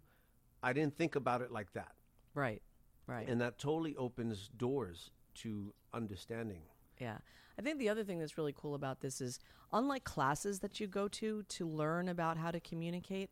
i 0.63 0.73
didn't 0.73 0.97
think 0.97 1.15
about 1.15 1.41
it 1.41 1.51
like 1.51 1.71
that 1.73 1.91
Right. 2.33 2.63
Right. 3.05 3.27
and 3.27 3.39
that 3.39 3.59
totally 3.59 3.95
opens 3.95 4.49
doors 4.57 5.11
to 5.35 5.71
understanding 5.93 6.63
Yeah. 7.01 7.17
I 7.57 7.61
think 7.63 7.79
the 7.79 7.89
other 7.89 8.03
thing 8.03 8.19
that's 8.19 8.37
really 8.37 8.53
cool 8.55 8.75
about 8.75 9.01
this 9.01 9.19
is 9.21 9.39
unlike 9.73 10.03
classes 10.03 10.59
that 10.59 10.79
you 10.79 10.87
go 10.87 11.07
to 11.07 11.43
to 11.43 11.67
learn 11.67 12.07
about 12.07 12.37
how 12.37 12.51
to 12.51 12.59
communicate, 12.59 13.29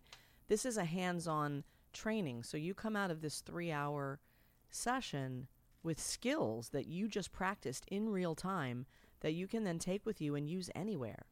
this 0.47 0.65
is 0.65 0.75
a 0.77 0.85
hands 0.85 1.27
on 1.27 1.63
training. 1.93 2.43
So 2.43 2.57
you 2.57 2.73
come 2.73 2.95
out 2.95 3.11
of 3.11 3.21
this 3.21 3.41
three 3.41 3.71
hour 3.71 4.19
session 4.71 5.47
with 5.83 5.99
skills 5.99 6.69
that 6.69 6.87
you 6.87 7.07
just 7.07 7.31
practiced 7.31 7.85
in 7.89 8.09
real 8.09 8.35
time 8.35 8.85
that 9.21 9.33
you 9.33 9.47
can 9.47 9.63
then 9.63 9.79
take 9.79 10.05
with 10.05 10.19
you 10.19 10.35
and 10.35 10.49
use 10.49 10.69
anywhere. 10.75 11.25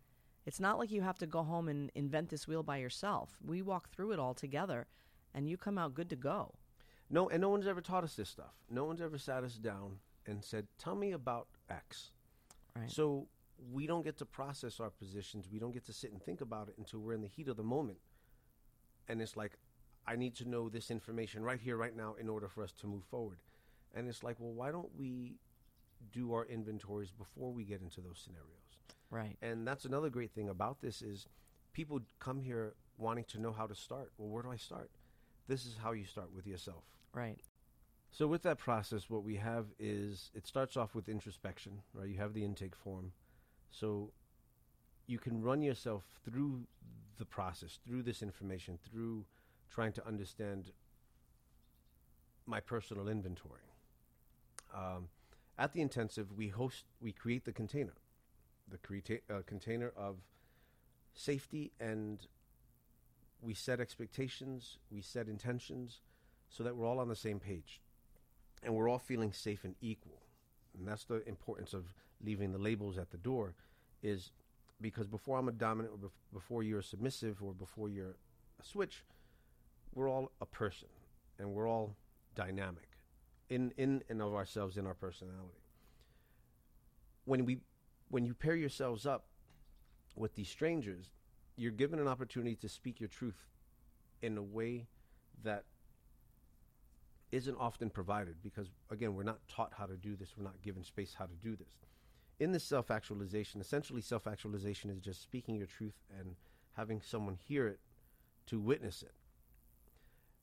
It's 0.46 0.60
not 0.60 0.80
like 0.80 0.92
you 0.92 1.02
have 1.02 1.18
to 1.20 1.28
go 1.28 1.44
home 1.44 1.68
and 1.68 1.92
invent 1.96 2.30
this 2.30 2.48
wheel 2.48 2.64
by 2.64 2.78
yourself. 2.78 3.38
We 3.46 3.62
walk 3.62 3.90
through 3.90 4.12
it 4.14 4.20
all 4.20 4.34
together 4.34 4.88
and 5.34 5.50
you 5.50 5.58
come 5.58 5.78
out 5.78 5.94
good 5.94 6.10
to 6.12 6.16
go. 6.16 6.54
no 7.10 7.30
and 7.30 7.42
no 7.42 7.50
one's 7.50 7.68
ever 7.68 7.82
taught 7.82 8.04
us 8.04 8.16
this 8.16 8.30
stuff 8.30 8.54
no 8.70 8.84
one's 8.86 9.02
ever 9.02 9.18
sat 9.18 9.44
us 9.44 9.56
down 9.56 10.00
and 10.26 10.44
said 10.44 10.68
tell 10.78 10.96
me 10.96 11.12
about 11.14 11.48
x 11.70 12.12
Right. 12.78 12.92
so 12.92 13.28
we 13.72 13.88
don't 13.88 14.04
get 14.04 14.18
to 14.18 14.26
process 14.26 14.80
our 14.80 14.90
positions 14.90 15.48
we 15.52 15.60
don't 15.60 15.72
get 15.72 15.86
to 15.86 15.94
sit 15.94 16.12
and 16.12 16.22
think 16.22 16.42
about 16.42 16.70
it 16.70 16.76
until 16.78 17.00
we're 17.00 17.14
in 17.14 17.22
the 17.22 17.28
heat 17.28 17.48
of 17.48 17.58
the 17.58 17.64
moment 17.64 17.98
and 19.08 19.22
it's 19.22 19.36
like 19.36 19.54
i 20.06 20.16
need 20.16 20.36
to 20.36 20.48
know 20.48 20.70
this 20.70 20.92
information 20.92 21.44
right 21.44 21.60
here 21.60 21.76
right 21.78 21.96
now 21.96 22.16
in 22.20 22.30
order 22.30 22.48
for 22.48 22.64
us 22.64 22.72
to 22.74 22.88
move 22.88 23.04
forward 23.10 23.40
and 23.96 24.08
it's 24.08 24.24
like 24.24 24.36
well 24.40 24.54
why 24.54 24.72
don't 24.72 24.96
we 24.96 25.38
do 26.12 26.34
our 26.34 26.46
inventories 26.46 27.12
before 27.12 27.52
we 27.52 27.64
get 27.64 27.82
into 27.82 28.00
those 28.02 28.20
scenarios 28.24 28.68
Right. 29.10 29.38
And 29.42 29.68
that's 29.68 29.86
another 29.86 30.10
great 30.10 30.32
thing 30.32 30.50
about 30.50 30.82
this 30.82 31.02
is 31.02 31.28
people 31.74 32.02
come 32.20 32.42
here 32.42 32.76
wanting 32.98 33.26
to 33.26 33.40
know 33.40 33.54
how 33.54 33.68
to 33.68 33.76
start. 33.76 34.12
Well, 34.18 34.30
where 34.30 34.44
do 34.44 34.52
I 34.52 34.58
start? 34.58 34.90
This 35.48 35.66
is 35.66 35.78
how 35.82 35.94
you 35.94 36.06
start 36.06 36.34
with 36.34 36.46
yourself. 36.46 36.84
Right. 37.14 37.40
So 38.12 38.28
with 38.28 38.44
that 38.44 38.58
process, 38.58 39.10
what 39.10 39.24
we 39.24 39.36
have 39.36 39.66
is 39.80 40.32
it 40.34 40.48
starts 40.48 40.76
off 40.76 40.96
with 40.96 41.10
introspection, 41.10 41.82
right? 41.94 42.10
You 42.10 42.18
have 42.18 42.34
the 42.34 42.44
intake 42.44 42.76
form. 42.76 43.12
So 43.70 44.12
you 45.06 45.20
can 45.20 45.42
run 45.42 45.62
yourself 45.62 46.04
through 46.26 46.68
the 47.18 47.26
process, 47.26 47.80
through 47.86 48.04
this 48.04 48.22
information, 48.22 48.80
through 48.90 49.26
trying 49.70 49.94
to 49.94 50.08
understand 50.08 50.72
my 52.46 52.60
personal 52.60 53.08
inventory. 53.08 53.74
Um, 54.74 55.10
at 55.58 55.74
the 55.74 55.82
intensive, 55.82 56.32
we 56.36 56.50
host, 56.50 56.86
we 57.02 57.12
create 57.12 57.46
the 57.46 57.52
container, 57.52 57.94
the 58.70 58.78
create, 58.78 59.24
uh, 59.30 59.42
container 59.46 59.92
of 59.96 60.18
safety, 61.14 61.72
and 61.80 62.28
we 63.42 63.54
set 63.54 63.80
expectations, 63.80 64.78
we 64.92 65.02
set 65.02 65.28
intentions, 65.28 66.02
so 66.50 66.64
that 66.64 66.76
we're 66.76 66.86
all 66.86 67.00
on 67.00 67.10
the 67.10 67.16
same 67.16 67.40
page, 67.40 67.82
and 68.64 68.74
we're 68.74 68.90
all 68.90 69.00
feeling 69.00 69.32
safe 69.32 69.64
and 69.64 69.76
equal. 69.82 70.22
And 70.78 70.88
that's 70.88 71.06
the 71.06 71.28
importance 71.28 71.74
of 71.74 71.94
leaving 72.24 72.52
the 72.52 72.58
labels 72.58 72.98
at 72.98 73.12
the 73.12 73.18
door, 73.18 73.56
is 74.04 74.32
because 74.82 75.08
before 75.08 75.38
I'm 75.38 75.48
a 75.48 75.52
dominant, 75.52 75.94
or 75.94 75.98
bef- 75.98 76.34
before 76.34 76.64
you're 76.64 76.82
submissive, 76.82 77.42
or 77.42 77.54
before 77.54 77.90
you're 77.90 78.16
a 78.60 78.64
switch, 78.64 79.04
we're 79.94 80.10
all 80.10 80.32
a 80.42 80.46
person, 80.46 80.90
and 81.40 81.52
we're 81.52 81.68
all 81.68 81.96
dynamic 82.36 82.90
in 83.50 83.74
in 83.78 84.04
and 84.10 84.22
of 84.22 84.34
ourselves 84.34 84.78
in 84.78 84.86
our 84.86 84.94
personality. 84.94 85.64
When 87.26 87.46
we 87.46 87.60
when 88.10 88.26
you 88.26 88.34
pair 88.34 88.56
yourselves 88.56 89.06
up 89.06 89.26
with 90.16 90.36
these 90.36 90.50
strangers, 90.50 91.12
you're 91.56 91.72
given 91.72 92.00
an 92.00 92.08
opportunity 92.08 92.56
to 92.56 92.70
speak 92.70 93.00
your 93.00 93.10
truth 93.10 93.48
in 94.22 94.38
a 94.38 94.44
way 94.44 94.88
that 95.44 95.64
isn't 97.32 97.58
often 97.60 97.90
provided 97.90 98.36
because 98.42 98.68
again 98.90 99.14
we're 99.14 99.24
not 99.24 99.40
taught 99.48 99.74
how 99.78 99.86
to 99.86 99.98
do 99.98 100.16
this. 100.16 100.36
We're 100.38 100.44
not 100.44 100.62
given 100.62 100.84
space 100.84 101.16
how 101.18 101.26
to 101.26 101.36
do 101.36 101.56
this. 101.56 101.76
In 102.40 102.52
this 102.52 102.64
self-actualization 102.64 103.60
essentially 103.62 104.02
self-actualization 104.02 104.90
is 104.90 105.02
just 105.02 105.22
speaking 105.22 105.56
your 105.56 105.68
truth 105.68 105.96
and 106.18 106.36
having 106.76 107.02
someone 107.02 107.38
hear 107.48 107.68
it 107.68 107.80
to 108.48 108.60
witness 108.60 109.02
it. 109.02 109.14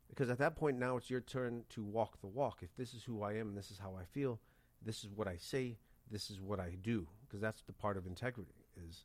Because 0.09 0.29
at 0.29 0.39
that 0.39 0.57
point 0.57 0.79
now 0.79 0.97
it's 0.97 1.11
your 1.11 1.21
turn 1.21 1.65
to 1.71 1.83
walk 1.83 2.21
the 2.21 2.27
walk. 2.27 2.59
If 2.63 2.77
this 2.77 2.93
is 2.95 3.05
who 3.05 3.23
i 3.23 3.35
am 3.35 3.55
this 3.55 3.71
is 3.71 3.79
how 3.79 3.97
i 4.01 4.05
feel 4.05 4.41
this 4.85 5.05
is 5.05 5.11
what 5.15 5.29
i 5.29 5.37
say 5.37 5.79
this 6.11 6.31
is 6.31 6.41
what 6.41 6.61
i 6.61 6.77
do. 6.83 7.07
Because 7.27 7.41
that's 7.41 7.63
the 7.63 7.73
part 7.73 7.97
of 7.97 8.07
integrity 8.07 8.67
is 8.89 9.05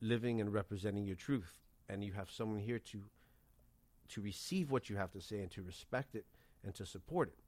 living 0.00 0.40
and 0.40 0.52
representing 0.52 1.06
your 1.06 1.16
truth. 1.16 1.58
And 1.88 2.04
you 2.04 2.12
have 2.12 2.30
someone 2.30 2.60
here 2.60 2.78
to 2.78 3.04
to 4.10 4.20
receive 4.20 4.70
what 4.70 4.88
you 4.88 4.96
have 4.96 5.12
to 5.12 5.20
say 5.20 5.40
and 5.40 5.50
to 5.52 5.62
respect 5.62 6.14
it 6.14 6.24
and 6.64 6.74
to 6.74 6.86
support 6.86 7.28
it. 7.28 7.38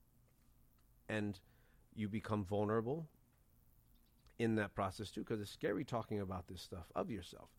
And 1.13 1.39
you 1.95 2.07
become 2.07 2.45
vulnerable 2.45 3.07
in 4.37 4.55
that 4.55 4.73
process 4.73 5.09
too 5.09 5.21
because 5.21 5.41
it's 5.41 5.51
scary 5.51 5.83
talking 5.83 6.21
about 6.21 6.47
this 6.47 6.61
stuff 6.61 6.91
of 6.95 7.09
yourself. 7.09 7.49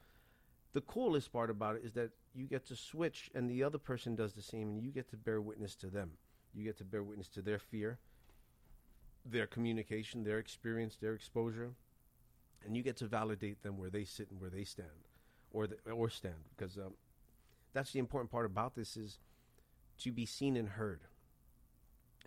The 0.73 0.81
coolest 0.83 1.33
part 1.33 1.51
about 1.51 1.77
it 1.77 1.83
is 1.85 1.93
that 1.95 2.11
you 2.35 2.47
get 2.47 2.67
to 2.67 2.77
switch 2.77 3.31
and 3.35 3.51
the 3.51 3.65
other 3.65 3.79
person 3.79 4.15
does 4.15 4.35
the 4.35 4.43
same 4.43 4.69
and 4.69 4.83
you 4.83 4.91
get 4.91 5.11
to 5.11 5.17
bear 5.17 5.41
witness 5.41 5.75
to 5.77 5.89
them. 5.89 6.13
You 6.55 6.65
get 6.65 6.79
to 6.79 6.85
bear 6.85 7.03
witness 7.03 7.29
to 7.29 7.43
their 7.43 7.59
fear 7.59 7.99
their 9.25 9.47
communication 9.47 10.25
their 10.25 10.39
experience 10.39 10.97
their 10.97 11.15
exposure 11.15 11.73
and 12.65 12.77
you 12.77 12.83
get 12.83 12.97
to 12.97 13.07
validate 13.07 13.63
them 13.63 13.79
where 13.79 13.91
they 13.91 14.05
sit 14.05 14.31
and 14.31 14.41
where 14.41 14.51
they 14.51 14.65
stand 14.65 14.89
or 15.53 15.67
the, 15.67 15.77
or 15.91 16.09
stand 16.09 16.35
because 16.57 16.77
um, 16.79 16.93
that's 17.73 17.93
the 17.93 17.99
important 17.99 18.31
part 18.31 18.47
about 18.47 18.75
this 18.75 18.97
is 18.97 19.19
to 19.99 20.13
be 20.13 20.27
seen 20.27 20.57
and 20.57 20.71
heard 20.71 21.01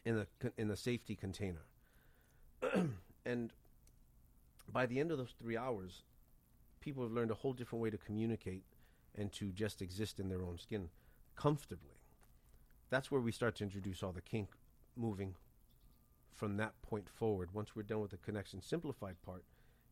in 0.06 0.16
the 0.16 0.52
in 0.58 0.68
the 0.68 0.78
safety 0.78 1.16
container. 1.16 1.66
And 3.26 3.54
by 4.68 4.86
the 4.86 5.00
end 5.00 5.12
of 5.12 5.18
those 5.18 5.34
3 5.40 5.56
hours 5.56 6.04
people 6.82 7.04
have 7.04 7.14
learned 7.14 7.32
a 7.32 7.36
whole 7.36 7.54
different 7.54 7.82
way 7.82 7.90
to 7.90 7.98
communicate 7.98 8.66
and 9.16 9.32
to 9.32 9.54
just 9.54 9.82
exist 9.82 10.20
in 10.20 10.28
their 10.28 10.44
own 10.44 10.58
skin 10.58 10.90
comfortably. 11.38 11.96
That's 12.90 13.10
where 13.10 13.22
we 13.22 13.32
start 13.32 13.56
to 13.56 13.64
introduce 13.64 14.04
all 14.04 14.12
the 14.12 14.22
kink 14.22 14.50
moving 14.98 15.36
from 16.36 16.58
that 16.58 16.74
point 16.82 17.08
forward. 17.08 17.54
Once 17.54 17.76
we're 17.76 17.84
done 17.84 18.02
with 18.02 18.12
the 18.12 18.18
connection 18.18 18.62
simplified 18.62 19.16
part 19.26 19.46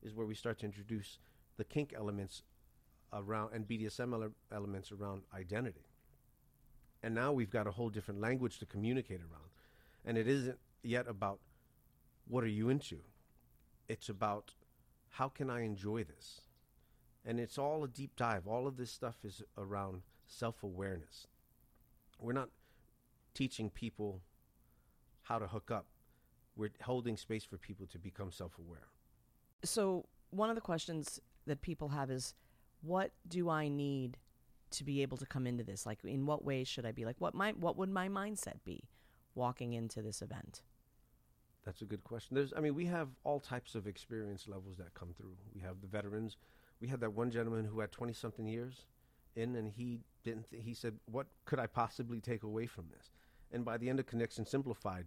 is 0.03 0.13
where 0.13 0.27
we 0.27 0.35
start 0.35 0.59
to 0.59 0.65
introduce 0.65 1.17
the 1.57 1.63
kink 1.63 1.93
elements 1.95 2.43
around 3.13 3.53
and 3.53 3.67
BDSM 3.67 4.13
ele- 4.13 4.35
elements 4.51 4.91
around 4.91 5.23
identity. 5.33 5.85
And 7.03 7.15
now 7.15 7.31
we've 7.31 7.49
got 7.49 7.67
a 7.67 7.71
whole 7.71 7.89
different 7.89 8.21
language 8.21 8.59
to 8.59 8.65
communicate 8.65 9.21
around. 9.21 9.49
And 10.05 10.17
it 10.17 10.27
isn't 10.27 10.59
yet 10.83 11.07
about 11.07 11.39
what 12.27 12.43
are 12.43 12.47
you 12.47 12.69
into? 12.69 12.99
It's 13.87 14.09
about 14.09 14.51
how 15.09 15.27
can 15.27 15.49
I 15.49 15.61
enjoy 15.61 16.03
this? 16.03 16.41
And 17.25 17.39
it's 17.39 17.57
all 17.57 17.83
a 17.83 17.87
deep 17.87 18.15
dive. 18.15 18.47
All 18.47 18.67
of 18.67 18.77
this 18.77 18.91
stuff 18.91 19.17
is 19.23 19.43
around 19.57 20.01
self 20.27 20.63
awareness. 20.63 21.27
We're 22.19 22.33
not 22.33 22.49
teaching 23.33 23.69
people 23.69 24.21
how 25.23 25.39
to 25.39 25.47
hook 25.47 25.71
up, 25.71 25.85
we're 26.55 26.71
holding 26.81 27.15
space 27.15 27.43
for 27.43 27.57
people 27.57 27.85
to 27.87 27.99
become 27.99 28.31
self 28.31 28.57
aware. 28.57 28.87
So 29.63 30.05
one 30.31 30.49
of 30.49 30.55
the 30.55 30.61
questions 30.61 31.19
that 31.45 31.61
people 31.61 31.89
have 31.89 32.09
is, 32.09 32.33
what 32.81 33.11
do 33.27 33.49
I 33.49 33.67
need 33.67 34.17
to 34.71 34.83
be 34.83 35.01
able 35.01 35.17
to 35.17 35.25
come 35.25 35.45
into 35.47 35.63
this? 35.63 35.85
Like, 35.85 36.03
in 36.03 36.25
what 36.25 36.43
ways 36.43 36.67
should 36.67 36.85
I 36.85 36.91
be? 36.91 37.05
Like, 37.05 37.17
what 37.19 37.33
my 37.33 37.51
what 37.51 37.77
would 37.77 37.89
my 37.89 38.07
mindset 38.07 38.63
be 38.65 38.83
walking 39.35 39.73
into 39.73 40.01
this 40.01 40.21
event? 40.21 40.61
That's 41.65 41.81
a 41.81 41.85
good 41.85 42.03
question. 42.03 42.35
There's, 42.35 42.53
I 42.55 42.59
mean, 42.59 42.73
we 42.73 42.85
have 42.85 43.09
all 43.23 43.39
types 43.39 43.75
of 43.75 43.85
experience 43.85 44.47
levels 44.47 44.77
that 44.77 44.93
come 44.93 45.13
through. 45.15 45.35
We 45.53 45.61
have 45.61 45.79
the 45.81 45.87
veterans. 45.87 46.37
We 46.79 46.87
had 46.87 46.99
that 47.01 47.13
one 47.13 47.29
gentleman 47.29 47.65
who 47.65 47.79
had 47.79 47.91
20 47.91 48.13
something 48.13 48.47
years 48.47 48.85
in, 49.35 49.55
and 49.55 49.69
he 49.69 49.99
didn't, 50.23 50.49
th- 50.49 50.63
he 50.63 50.73
said, 50.73 50.95
What 51.05 51.27
could 51.45 51.59
I 51.59 51.67
possibly 51.67 52.19
take 52.19 52.43
away 52.43 52.65
from 52.65 52.85
this? 52.89 53.11
And 53.51 53.63
by 53.63 53.77
the 53.77 53.89
end 53.89 53.99
of 53.99 54.07
Connection 54.07 54.45
Simplified, 54.45 55.05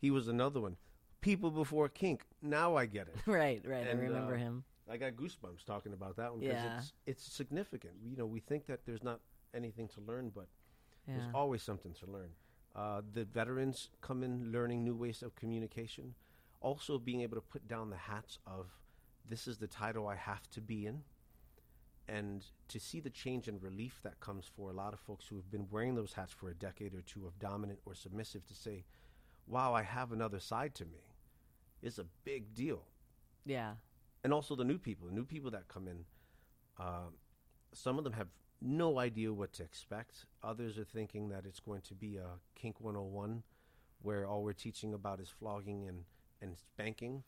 he 0.00 0.10
was 0.10 0.28
another 0.28 0.60
one. 0.60 0.76
People 1.20 1.50
before 1.50 1.88
kink. 1.88 2.22
Now 2.40 2.76
I 2.76 2.86
get 2.86 3.08
it. 3.08 3.16
Right, 3.26 3.60
right. 3.66 3.86
And, 3.86 3.98
I 3.98 4.02
remember 4.02 4.34
uh, 4.34 4.38
him. 4.38 4.64
I 4.90 4.96
got 4.96 5.12
goosebumps 5.14 5.64
talking 5.64 5.92
about 5.92 6.16
that 6.16 6.30
one 6.32 6.40
because 6.40 6.62
Yeah. 6.62 6.78
it's, 6.78 6.92
it's 7.06 7.32
significant. 7.32 7.94
You 8.02 8.16
know, 8.16 8.26
we 8.26 8.40
think 8.40 8.66
that 8.66 8.84
there's 8.86 9.02
not 9.02 9.20
anything 9.54 9.88
to 9.88 10.00
learn, 10.00 10.30
but 10.30 10.48
Yeah. 11.06 11.14
there's 11.18 11.34
always 11.34 11.62
something 11.62 11.94
to 11.94 12.06
learn. 12.06 12.30
Uh, 12.74 13.02
the 13.12 13.24
veterans 13.24 13.90
come 14.00 14.22
in 14.22 14.52
learning 14.52 14.84
new 14.84 14.94
ways 14.94 15.22
of 15.22 15.34
communication, 15.34 16.14
also 16.60 16.98
being 16.98 17.20
able 17.22 17.36
to 17.36 17.40
put 17.42 17.66
down 17.68 17.90
the 17.90 17.96
hats 17.96 18.38
of 18.46 18.70
this 19.24 19.46
is 19.46 19.58
the 19.58 19.66
title 19.66 20.06
I 20.06 20.16
have 20.16 20.48
to 20.50 20.60
be 20.60 20.86
in, 20.86 21.04
and 22.06 22.44
to 22.68 22.80
see 22.80 23.00
the 23.00 23.10
change 23.10 23.48
and 23.48 23.62
relief 23.62 24.00
that 24.02 24.20
comes 24.20 24.46
for 24.46 24.70
a 24.70 24.72
lot 24.72 24.94
of 24.94 25.00
folks 25.00 25.26
who 25.26 25.36
have 25.36 25.50
been 25.50 25.68
wearing 25.70 25.94
those 25.94 26.14
hats 26.14 26.32
for 26.32 26.48
a 26.48 26.54
decade 26.54 26.94
or 26.94 27.02
two 27.02 27.26
of 27.26 27.38
dominant 27.38 27.80
or 27.84 27.94
submissive 27.94 28.46
to 28.46 28.54
say, 28.54 28.84
wow, 29.46 29.74
I 29.74 29.82
have 29.82 30.12
another 30.12 30.40
side 30.40 30.74
to 30.76 30.84
me, 30.86 31.00
is 31.82 31.98
a 31.98 32.04
big 32.24 32.54
deal 32.54 32.84
yeah. 33.44 33.74
And 34.24 34.32
also 34.32 34.54
the 34.54 34.64
new 34.64 34.78
people, 34.78 35.08
the 35.08 35.14
new 35.14 35.24
people 35.24 35.50
that 35.50 35.68
come 35.68 35.88
in. 35.88 36.04
Um, 36.78 37.14
some 37.72 37.98
of 37.98 38.04
them 38.04 38.12
have 38.14 38.28
no 38.60 38.98
idea 38.98 39.32
what 39.32 39.52
to 39.54 39.62
expect. 39.62 40.26
Others 40.42 40.78
are 40.78 40.84
thinking 40.84 41.28
that 41.28 41.44
it's 41.46 41.60
going 41.60 41.82
to 41.82 41.94
be 41.94 42.16
a 42.16 42.26
kink 42.54 42.80
101, 42.80 43.42
where 44.02 44.26
all 44.26 44.42
we're 44.42 44.52
teaching 44.52 44.94
about 44.94 45.20
is 45.20 45.28
flogging 45.28 45.86
and, 45.88 46.04
and 46.40 46.56
spanking, 46.56 47.22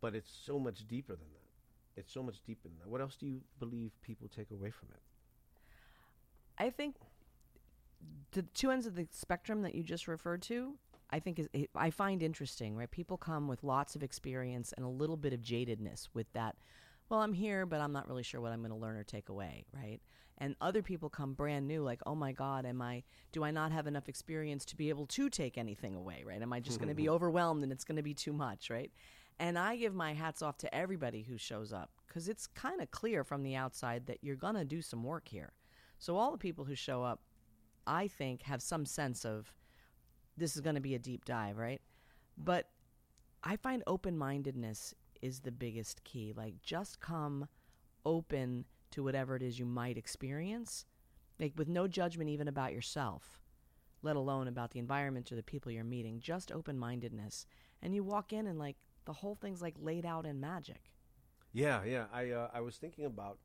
but 0.00 0.14
it's 0.14 0.30
so 0.44 0.58
much 0.58 0.86
deeper 0.86 1.12
than 1.12 1.28
that. 1.32 2.00
It's 2.00 2.12
so 2.12 2.22
much 2.22 2.42
deeper 2.46 2.68
than 2.68 2.78
that. 2.80 2.88
What 2.88 3.00
else 3.00 3.16
do 3.16 3.26
you 3.26 3.40
believe 3.58 3.92
people 4.02 4.28
take 4.28 4.50
away 4.50 4.70
from 4.70 4.88
it? 4.92 5.00
I 6.58 6.70
think 6.70 6.96
the 8.32 8.42
two 8.42 8.70
ends 8.70 8.86
of 8.86 8.94
the 8.94 9.06
spectrum 9.10 9.62
that 9.62 9.74
you 9.74 9.82
just 9.82 10.08
referred 10.08 10.42
to, 10.42 10.74
I 11.10 11.20
think 11.20 11.38
is 11.38 11.48
I 11.74 11.90
find 11.90 12.22
interesting. 12.22 12.76
Right, 12.76 12.90
people 12.90 13.16
come 13.16 13.48
with 13.48 13.62
lots 13.62 13.96
of 13.96 14.02
experience 14.02 14.72
and 14.76 14.84
a 14.84 14.88
little 14.88 15.16
bit 15.16 15.32
of 15.32 15.40
jadedness 15.40 16.08
with 16.14 16.32
that. 16.32 16.56
Well, 17.08 17.20
I'm 17.20 17.34
here, 17.34 17.66
but 17.66 17.80
I'm 17.80 17.92
not 17.92 18.08
really 18.08 18.22
sure 18.22 18.40
what 18.40 18.52
I'm 18.52 18.60
going 18.60 18.70
to 18.70 18.76
learn 18.76 18.96
or 18.96 19.04
take 19.04 19.28
away. 19.28 19.66
Right, 19.72 20.00
and 20.38 20.56
other 20.60 20.82
people 20.82 21.08
come 21.08 21.34
brand 21.34 21.68
new, 21.68 21.82
like, 21.82 22.00
oh 22.06 22.14
my 22.14 22.32
God, 22.32 22.66
am 22.66 22.82
I? 22.82 23.02
Do 23.32 23.44
I 23.44 23.50
not 23.50 23.72
have 23.72 23.86
enough 23.86 24.08
experience 24.08 24.64
to 24.66 24.76
be 24.76 24.88
able 24.88 25.06
to 25.06 25.30
take 25.30 25.58
anything 25.58 25.94
away? 25.94 26.24
Right, 26.26 26.40
am 26.40 26.52
I 26.52 26.60
just 26.60 26.78
going 26.78 26.88
to 26.88 26.94
be 26.94 27.08
overwhelmed 27.10 27.62
and 27.62 27.72
it's 27.72 27.84
going 27.84 27.96
to 27.96 28.02
be 28.02 28.14
too 28.14 28.32
much? 28.32 28.70
Right. 28.70 28.90
And 29.38 29.58
I 29.58 29.76
give 29.76 29.94
my 29.94 30.14
hats 30.14 30.42
off 30.42 30.58
to 30.58 30.72
everybody 30.74 31.22
who 31.22 31.36
shows 31.36 31.72
up 31.72 31.90
because 32.06 32.28
it's 32.28 32.46
kind 32.46 32.80
of 32.80 32.90
clear 32.90 33.24
from 33.24 33.42
the 33.42 33.56
outside 33.56 34.06
that 34.06 34.18
you're 34.22 34.36
going 34.36 34.54
to 34.54 34.64
do 34.64 34.80
some 34.80 35.02
work 35.02 35.28
here. 35.28 35.52
So 35.98 36.16
all 36.16 36.30
the 36.30 36.38
people 36.38 36.64
who 36.64 36.74
show 36.74 37.02
up, 37.02 37.20
I 37.86 38.06
think, 38.06 38.42
have 38.42 38.62
some 38.62 38.86
sense 38.86 39.24
of 39.24 39.52
this 40.36 40.54
is 40.56 40.62
going 40.62 40.74
to 40.74 40.80
be 40.80 40.94
a 40.94 40.98
deep 40.98 41.24
dive, 41.24 41.56
right? 41.58 41.80
But 42.36 42.68
I 43.42 43.56
find 43.56 43.82
open 43.86 44.16
mindedness 44.16 44.94
is 45.22 45.40
the 45.40 45.52
biggest 45.52 46.04
key. 46.04 46.32
Like, 46.36 46.60
just 46.62 47.00
come 47.00 47.48
open 48.04 48.64
to 48.90 49.02
whatever 49.02 49.36
it 49.36 49.42
is 49.42 49.58
you 49.58 49.66
might 49.66 49.98
experience, 49.98 50.84
like 51.40 51.52
with 51.56 51.68
no 51.68 51.88
judgment 51.88 52.30
even 52.30 52.48
about 52.48 52.72
yourself, 52.72 53.40
let 54.02 54.16
alone 54.16 54.48
about 54.48 54.70
the 54.70 54.78
environment 54.78 55.32
or 55.32 55.36
the 55.36 55.42
people 55.42 55.72
you're 55.72 55.84
meeting. 55.84 56.20
Just 56.20 56.52
open 56.52 56.78
mindedness, 56.78 57.46
and 57.82 57.94
you 57.94 58.04
walk 58.04 58.32
in 58.32 58.46
and 58.46 58.58
like 58.58 58.76
the 59.04 59.12
whole 59.12 59.34
thing's 59.34 59.62
like 59.62 59.74
laid 59.80 60.06
out 60.06 60.26
in 60.26 60.40
magic. 60.40 60.90
Yeah, 61.52 61.84
yeah. 61.84 62.04
I 62.12 62.30
uh, 62.30 62.48
I 62.52 62.60
was 62.60 62.76
thinking 62.76 63.04
about 63.04 63.38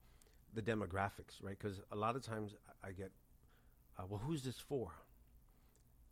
the 0.54 0.62
demographics, 0.62 1.41
right? 1.41 1.58
Because 1.60 1.80
a 1.91 1.95
lot 1.95 2.15
of 2.15 2.23
times 2.23 2.56
I 2.84 2.91
get, 2.91 3.12
uh, 3.97 4.04
well, 4.08 4.21
who's 4.23 4.43
this 4.43 4.60
for? 4.60 4.91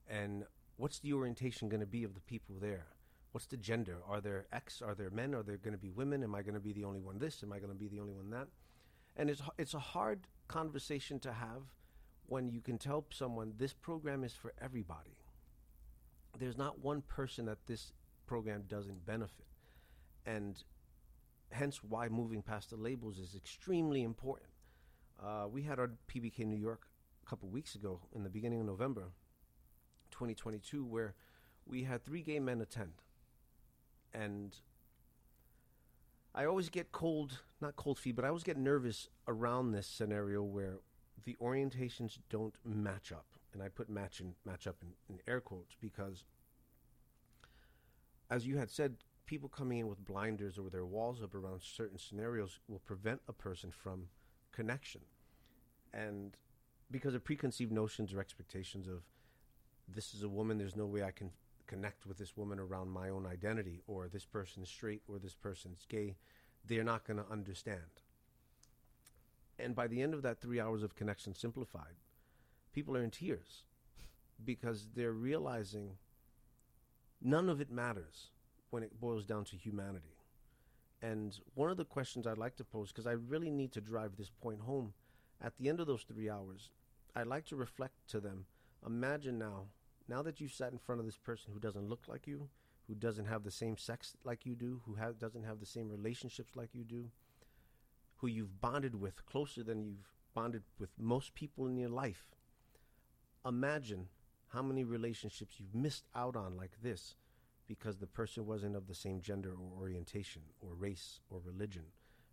And 0.09 0.45
what's 0.77 0.99
the 0.99 1.13
orientation 1.13 1.69
going 1.69 1.81
to 1.81 1.85
be 1.85 2.03
of 2.03 2.13
the 2.13 2.21
people 2.21 2.55
there? 2.59 2.87
What's 3.31 3.47
the 3.47 3.57
gender? 3.57 3.97
Are 4.07 4.21
there 4.21 4.47
X? 4.51 4.81
Are 4.81 4.95
there 4.95 5.09
men? 5.09 5.35
Are 5.35 5.43
there 5.43 5.57
going 5.57 5.73
to 5.73 5.79
be 5.79 5.89
women? 5.89 6.23
Am 6.23 6.33
I 6.33 6.41
going 6.41 6.53
to 6.53 6.59
be 6.59 6.73
the 6.73 6.85
only 6.85 7.01
one 7.01 7.19
this? 7.19 7.43
Am 7.43 7.51
I 7.51 7.59
going 7.59 7.71
to 7.71 7.77
be 7.77 7.87
the 7.87 7.99
only 7.99 8.13
one 8.13 8.29
that? 8.29 8.47
And 9.15 9.29
it's 9.29 9.41
it's 9.57 9.73
a 9.73 9.79
hard 9.79 10.27
conversation 10.47 11.19
to 11.19 11.33
have 11.33 11.63
when 12.27 12.47
you 12.47 12.61
can 12.61 12.77
tell 12.77 13.05
someone 13.11 13.53
this 13.57 13.73
program 13.73 14.23
is 14.23 14.33
for 14.33 14.53
everybody. 14.61 15.17
There's 16.39 16.57
not 16.57 16.79
one 16.79 17.01
person 17.01 17.45
that 17.45 17.65
this 17.65 17.93
program 18.27 18.63
doesn't 18.67 19.05
benefit. 19.05 19.45
And 20.25 20.61
hence 21.51 21.83
why 21.83 22.09
moving 22.09 22.41
past 22.41 22.69
the 22.69 22.75
labels 22.75 23.17
is 23.17 23.35
extremely 23.35 24.03
important. 24.03 24.49
Uh, 25.23 25.47
we 25.49 25.63
had 25.63 25.79
our 25.79 25.91
PBK 26.13 26.39
New 26.39 26.57
York 26.59 26.87
a 27.25 27.29
couple 27.29 27.49
weeks 27.49 27.75
ago 27.75 28.01
in 28.13 28.23
the 28.23 28.29
beginning 28.29 28.59
of 28.59 28.65
November 28.67 29.11
2022 30.17 30.83
where 30.83 31.13
we 31.65 31.83
had 31.83 32.03
three 32.03 32.23
gay 32.23 32.39
men 32.39 32.59
attend. 32.59 32.93
And 34.13 34.55
I 36.33 36.45
always 36.45 36.69
get 36.69 36.91
cold, 36.91 37.39
not 37.61 37.75
cold 37.75 37.99
feet, 37.99 38.15
but 38.15 38.25
I 38.25 38.29
always 38.29 38.43
get 38.43 38.57
nervous 38.57 39.09
around 39.27 39.71
this 39.71 39.85
scenario 39.85 40.41
where 40.41 40.79
the 41.25 41.35
orientations 41.41 42.17
don't 42.29 42.55
match 42.65 43.11
up. 43.11 43.25
And 43.53 43.61
I 43.61 43.69
put 43.69 43.89
match 43.89 44.19
and 44.19 44.33
match 44.43 44.65
up 44.65 44.77
in, 44.81 44.89
in 45.13 45.21
air 45.27 45.39
quotes 45.39 45.75
because 45.79 46.25
as 48.29 48.45
you 48.45 48.57
had 48.57 48.69
said, 48.69 48.95
people 49.25 49.49
coming 49.49 49.79
in 49.79 49.87
with 49.87 50.03
blinders 50.03 50.57
or 50.57 50.69
their 50.69 50.85
walls 50.85 51.21
up 51.21 51.35
around 51.35 51.61
certain 51.61 51.97
scenarios 51.97 52.59
will 52.67 52.79
prevent 52.79 53.21
a 53.27 53.33
person 53.33 53.71
from 53.71 54.07
connection. 54.51 55.01
And 55.93 56.35
because 56.89 57.13
of 57.13 57.23
preconceived 57.23 57.71
notions 57.71 58.13
or 58.13 58.19
expectations 58.19 58.87
of 58.87 59.03
this 59.87 60.13
is 60.13 60.23
a 60.23 60.29
woman, 60.29 60.57
there's 60.57 60.75
no 60.75 60.85
way 60.85 61.03
I 61.03 61.11
can 61.11 61.31
connect 61.65 62.05
with 62.05 62.17
this 62.17 62.35
woman 62.37 62.59
around 62.59 62.89
my 62.89 63.09
own 63.09 63.25
identity, 63.25 63.81
or 63.87 64.07
this 64.07 64.25
person 64.25 64.63
is 64.63 64.69
straight, 64.69 65.01
or 65.07 65.19
this 65.19 65.35
person's 65.35 65.85
gay, 65.87 66.15
they're 66.65 66.83
not 66.83 67.05
going 67.05 67.17
to 67.17 67.31
understand. 67.31 68.01
And 69.59 69.75
by 69.75 69.87
the 69.87 70.01
end 70.01 70.13
of 70.13 70.21
that 70.21 70.39
three 70.39 70.59
hours 70.59 70.83
of 70.83 70.95
connection 70.95 71.33
simplified, 71.33 71.95
people 72.73 72.95
are 72.95 73.03
in 73.03 73.11
tears 73.11 73.63
because 74.43 74.89
they're 74.95 75.13
realizing 75.13 75.97
none 77.21 77.49
of 77.49 77.59
it 77.59 77.71
matters 77.71 78.27
when 78.69 78.83
it 78.83 78.99
boils 78.99 79.25
down 79.25 79.45
to 79.45 79.55
humanity. 79.55 80.15
And 81.01 81.37
one 81.53 81.69
of 81.69 81.77
the 81.77 81.85
questions 81.85 82.27
I'd 82.27 82.37
like 82.37 82.55
to 82.57 82.63
pose, 82.63 82.89
because 82.89 83.07
I 83.07 83.11
really 83.11 83.51
need 83.51 83.71
to 83.73 83.81
drive 83.81 84.15
this 84.15 84.31
point 84.41 84.61
home, 84.61 84.93
at 85.41 85.57
the 85.57 85.69
end 85.69 85.79
of 85.79 85.87
those 85.87 86.03
three 86.03 86.29
hours, 86.29 86.69
I'd 87.15 87.27
like 87.27 87.45
to 87.47 87.55
reflect 87.55 87.95
to 88.09 88.19
them 88.19 88.45
imagine 88.85 89.37
now, 89.37 89.65
now 90.07 90.21
that 90.21 90.39
you've 90.39 90.53
sat 90.53 90.71
in 90.71 90.77
front 90.77 90.99
of 90.99 91.05
this 91.05 91.17
person 91.17 91.51
who 91.53 91.59
doesn't 91.59 91.89
look 91.89 92.03
like 92.07 92.27
you, 92.27 92.49
who 92.87 92.95
doesn't 92.95 93.25
have 93.25 93.43
the 93.43 93.51
same 93.51 93.77
sex 93.77 94.15
like 94.23 94.45
you 94.45 94.55
do, 94.55 94.81
who 94.85 94.95
ha- 94.95 95.11
doesn't 95.19 95.43
have 95.43 95.59
the 95.59 95.65
same 95.65 95.89
relationships 95.89 96.55
like 96.55 96.69
you 96.73 96.83
do, 96.83 97.09
who 98.17 98.27
you've 98.27 98.61
bonded 98.61 98.95
with 98.95 99.25
closer 99.25 99.63
than 99.63 99.83
you've 99.83 100.13
bonded 100.33 100.63
with 100.79 100.89
most 100.97 101.33
people 101.33 101.67
in 101.67 101.77
your 101.77 101.89
life. 101.89 102.27
Imagine 103.45 104.07
how 104.49 104.61
many 104.61 104.83
relationships 104.83 105.55
you've 105.59 105.75
missed 105.75 106.05
out 106.15 106.35
on 106.35 106.55
like 106.55 106.81
this 106.81 107.15
because 107.67 107.97
the 107.97 108.07
person 108.07 108.45
wasn't 108.45 108.75
of 108.75 108.87
the 108.87 108.95
same 108.95 109.19
gender 109.19 109.51
or 109.51 109.81
orientation 109.81 110.41
or 110.61 110.73
race 110.73 111.19
or 111.29 111.41
religion 111.43 111.83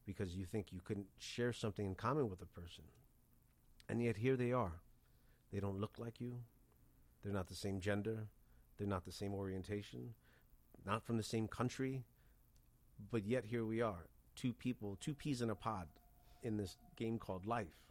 because 0.06 0.36
you 0.36 0.44
think 0.44 0.72
you 0.72 0.80
couldn't 0.84 1.08
share 1.18 1.52
something 1.52 1.86
in 1.86 1.94
common 1.94 2.28
with 2.28 2.40
a 2.40 2.46
person. 2.46 2.84
And 3.88 4.02
yet 4.02 4.16
here 4.16 4.36
they 4.36 4.52
are. 4.52 4.80
They 5.54 5.60
don't 5.60 5.80
look 5.80 5.98
like 5.98 6.20
you. 6.20 6.40
They're 7.22 7.32
not 7.32 7.46
the 7.46 7.54
same 7.54 7.78
gender. 7.78 8.26
They're 8.76 8.88
not 8.88 9.04
the 9.04 9.12
same 9.12 9.32
orientation. 9.32 10.14
Not 10.84 11.04
from 11.04 11.16
the 11.16 11.22
same 11.22 11.46
country. 11.46 12.02
But 13.12 13.24
yet 13.24 13.44
here 13.44 13.64
we 13.64 13.80
are. 13.80 14.08
Two 14.34 14.52
people, 14.52 14.98
two 15.00 15.14
peas 15.14 15.42
in 15.42 15.50
a 15.50 15.54
pod 15.54 15.86
in 16.42 16.56
this 16.56 16.76
game 16.96 17.20
called 17.20 17.46
life. 17.46 17.86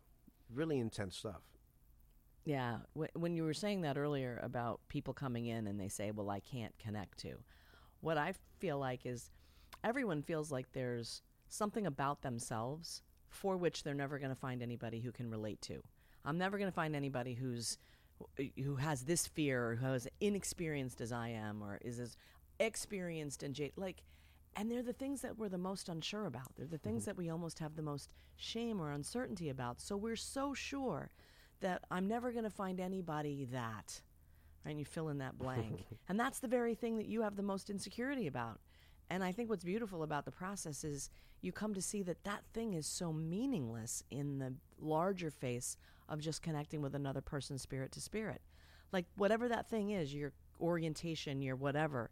Really 0.54 0.78
intense 0.78 1.15
stuff. 1.15 1.41
Yeah, 2.43 2.80
when 3.13 3.34
you 3.34 3.45
were 3.45 3.54
saying 3.54 3.82
that 3.82 3.97
earlier 3.97 4.41
about 4.43 4.82
people 4.89 5.13
coming 5.13 5.45
in 5.45 5.65
and 5.65 5.80
they 5.80 5.88
say, 5.88 6.12
"Well, 6.12 6.30
I 6.30 6.41
can't 6.41 6.78
connect 6.78 7.19
to," 7.19 7.41
what 8.02 8.17
I 8.17 8.34
feel 8.60 8.78
like 8.78 9.06
is 9.06 9.32
everyone 9.86 10.21
feels 10.21 10.52
like 10.52 10.73
there's 10.73 11.21
something 11.47 11.88
about 11.88 12.21
themselves 12.21 13.02
for 13.30 13.56
which 13.56 13.84
they're 13.84 13.93
never 13.93 14.19
going 14.19 14.30
to 14.30 14.36
find 14.36 14.62
anybody 14.62 14.99
who 14.99 15.13
can 15.13 15.30
relate 15.30 15.62
to. 15.62 15.82
I'm 16.25 16.38
never 16.38 16.57
going 16.57 16.69
to 16.69 16.75
find 16.75 16.95
anybody 16.95 17.33
who's 17.33 17.77
who 18.63 18.75
has 18.75 19.03
this 19.03 19.27
fear 19.27 19.71
or 19.71 19.75
who 19.75 19.93
is 19.93 20.07
inexperienced 20.21 21.01
as 21.01 21.12
I 21.12 21.29
am 21.29 21.62
or 21.62 21.79
is 21.81 21.99
as 21.99 22.15
experienced 22.59 23.43
and 23.43 23.53
jaded. 23.53 23.73
Like, 23.75 24.03
and 24.55 24.71
they're 24.71 24.83
the 24.83 24.93
things 24.93 25.21
that 25.21 25.38
we're 25.38 25.49
the 25.49 25.57
most 25.57 25.89
unsure 25.89 26.25
about. 26.25 26.55
They're 26.55 26.67
the 26.67 26.77
things 26.77 27.03
mm-hmm. 27.03 27.09
that 27.09 27.17
we 27.17 27.29
almost 27.29 27.59
have 27.59 27.75
the 27.75 27.81
most 27.81 28.12
shame 28.36 28.81
or 28.81 28.91
uncertainty 28.91 29.49
about. 29.49 29.81
So 29.81 29.97
we're 29.97 30.15
so 30.15 30.53
sure 30.53 31.09
that 31.62 31.83
I'm 31.89 32.07
never 32.07 32.31
going 32.31 32.43
to 32.43 32.49
find 32.49 32.79
anybody 32.79 33.47
that. 33.51 34.01
Right? 34.63 34.71
And 34.71 34.79
you 34.79 34.86
fill 34.86 35.09
in 35.09 35.17
that 35.17 35.38
blank. 35.38 35.86
and 36.07 36.19
that's 36.19 36.39
the 36.39 36.47
very 36.47 36.75
thing 36.75 36.97
that 36.97 37.07
you 37.07 37.21
have 37.21 37.36
the 37.36 37.43
most 37.43 37.69
insecurity 37.69 38.27
about. 38.27 38.59
And 39.09 39.23
I 39.23 39.31
think 39.31 39.49
what's 39.49 39.63
beautiful 39.63 40.03
about 40.03 40.25
the 40.25 40.31
process 40.31 40.83
is 40.83 41.09
you 41.41 41.51
come 41.51 41.73
to 41.73 41.81
see 41.81 42.03
that 42.03 42.23
that 42.23 42.43
thing 42.53 42.73
is 42.73 42.88
so 42.88 43.12
meaningless 43.12 44.03
in 44.09 44.39
the 44.39 44.53
larger 44.79 45.29
face 45.29 45.77
of 46.13 46.19
just 46.19 46.41
connecting 46.41 46.82
with 46.82 46.93
another 46.95 47.21
person 47.21 47.58
spirit 47.58 47.91
to 47.93 47.99
spirit. 47.99 48.41
Like 48.91 49.06
whatever 49.15 49.49
that 49.49 49.69
thing 49.69 49.89
is, 49.89 50.13
your 50.13 50.32
orientation, 50.62 51.41
your 51.41 51.56
whatever. 51.56 52.12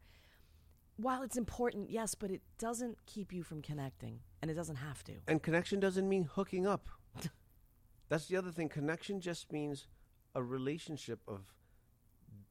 While 0.97 1.21
it's 1.21 1.37
important, 1.37 1.89
yes, 1.89 2.15
but 2.15 2.31
it 2.31 2.41
doesn't 2.57 2.97
keep 3.05 3.31
you 3.31 3.43
from 3.43 3.61
connecting, 3.61 4.19
and 4.41 4.51
it 4.51 4.55
doesn't 4.55 4.75
have 4.77 5.03
to. 5.05 5.13
And 5.27 5.41
connection 5.41 5.79
doesn't 5.79 6.07
mean 6.07 6.29
hooking 6.33 6.67
up. 6.67 6.89
That's 8.09 8.25
the 8.25 8.37
other 8.37 8.51
thing. 8.51 8.69
Connection 8.69 9.21
just 9.21 9.51
means 9.51 9.87
a 10.35 10.43
relationship 10.43 11.19
of 11.27 11.41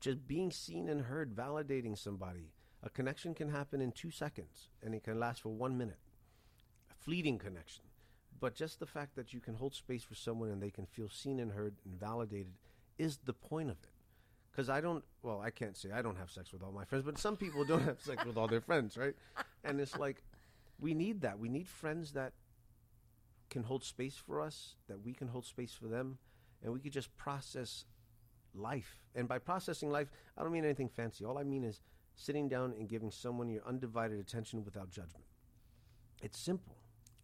just 0.00 0.26
being 0.26 0.50
seen 0.50 0.88
and 0.88 1.02
heard, 1.02 1.34
validating 1.34 1.98
somebody. 1.98 2.52
A 2.82 2.88
connection 2.88 3.34
can 3.34 3.50
happen 3.50 3.80
in 3.80 3.92
two 3.92 4.10
seconds 4.10 4.68
and 4.82 4.94
it 4.94 5.04
can 5.04 5.18
last 5.20 5.42
for 5.42 5.50
one 5.50 5.76
minute. 5.76 5.98
A 6.90 6.94
fleeting 6.94 7.38
connection. 7.38 7.84
But 8.40 8.54
just 8.54 8.80
the 8.80 8.86
fact 8.86 9.16
that 9.16 9.32
you 9.34 9.40
can 9.40 9.54
hold 9.54 9.74
space 9.74 10.02
for 10.02 10.14
someone 10.14 10.48
and 10.50 10.62
they 10.62 10.70
can 10.70 10.86
feel 10.86 11.10
seen 11.10 11.38
and 11.38 11.52
heard 11.52 11.74
and 11.84 12.00
validated 12.00 12.54
is 12.98 13.18
the 13.24 13.34
point 13.34 13.70
of 13.70 13.76
it. 13.82 13.90
Because 14.50 14.68
I 14.68 14.80
don't, 14.80 15.04
well, 15.22 15.40
I 15.40 15.50
can't 15.50 15.76
say 15.76 15.90
I 15.92 16.02
don't 16.02 16.16
have 16.16 16.30
sex 16.30 16.52
with 16.52 16.62
all 16.62 16.72
my 16.72 16.84
friends, 16.84 17.04
but 17.04 17.18
some 17.18 17.36
people 17.36 17.64
don't 17.64 17.84
have 17.84 18.00
sex 18.00 18.24
with 18.24 18.36
all 18.36 18.48
their 18.48 18.60
friends, 18.60 18.96
right? 18.96 19.14
And 19.62 19.80
it's 19.80 19.96
like, 19.96 20.22
we 20.80 20.94
need 20.94 21.20
that. 21.20 21.38
We 21.38 21.48
need 21.48 21.68
friends 21.68 22.12
that 22.12 22.32
can 23.50 23.62
hold 23.62 23.84
space 23.84 24.16
for 24.16 24.40
us, 24.40 24.74
that 24.88 25.04
we 25.04 25.12
can 25.12 25.28
hold 25.28 25.44
space 25.44 25.72
for 25.72 25.86
them, 25.86 26.18
and 26.62 26.72
we 26.72 26.80
could 26.80 26.92
just 26.92 27.16
process 27.16 27.84
life. 28.54 29.04
And 29.14 29.28
by 29.28 29.38
processing 29.38 29.90
life, 29.90 30.10
I 30.36 30.42
don't 30.42 30.52
mean 30.52 30.64
anything 30.64 30.88
fancy. 30.88 31.24
All 31.24 31.38
I 31.38 31.44
mean 31.44 31.64
is 31.64 31.80
sitting 32.16 32.48
down 32.48 32.74
and 32.78 32.88
giving 32.88 33.10
someone 33.10 33.48
your 33.48 33.62
undivided 33.66 34.18
attention 34.18 34.64
without 34.64 34.90
judgment. 34.90 35.24
It's 36.22 36.38
simple. 36.38 36.76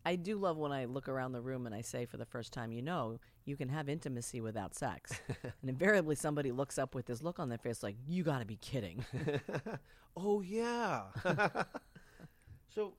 I 0.07 0.15
do 0.15 0.37
love 0.37 0.57
when 0.57 0.71
I 0.71 0.85
look 0.85 1.09
around 1.09 1.33
the 1.33 1.41
room 1.41 1.67
and 1.67 1.75
I 1.75 1.81
say 1.81 2.07
for 2.07 2.17
the 2.17 2.25
first 2.25 2.53
time, 2.53 2.71
you 2.71 2.81
know, 2.81 3.19
you 3.45 3.57
can 3.57 3.69
have 3.69 3.89
intimacy 3.89 4.41
without 4.41 4.73
sex. 4.73 5.11
and 5.43 5.69
invariably 5.69 6.15
somebody 6.15 6.53
looks 6.53 6.79
up 6.79 6.95
with 6.95 7.07
this 7.07 7.25
look 7.25 7.41
on 7.41 7.49
their 7.49 7.59
face 7.59 7.83
like, 7.83 7.97
you 8.07 8.23
got 8.23 8.39
to 8.39 8.45
be 8.45 8.55
kidding. 8.55 9.05
oh, 10.17 10.43
yeah. 10.43 11.03
so 12.73 12.93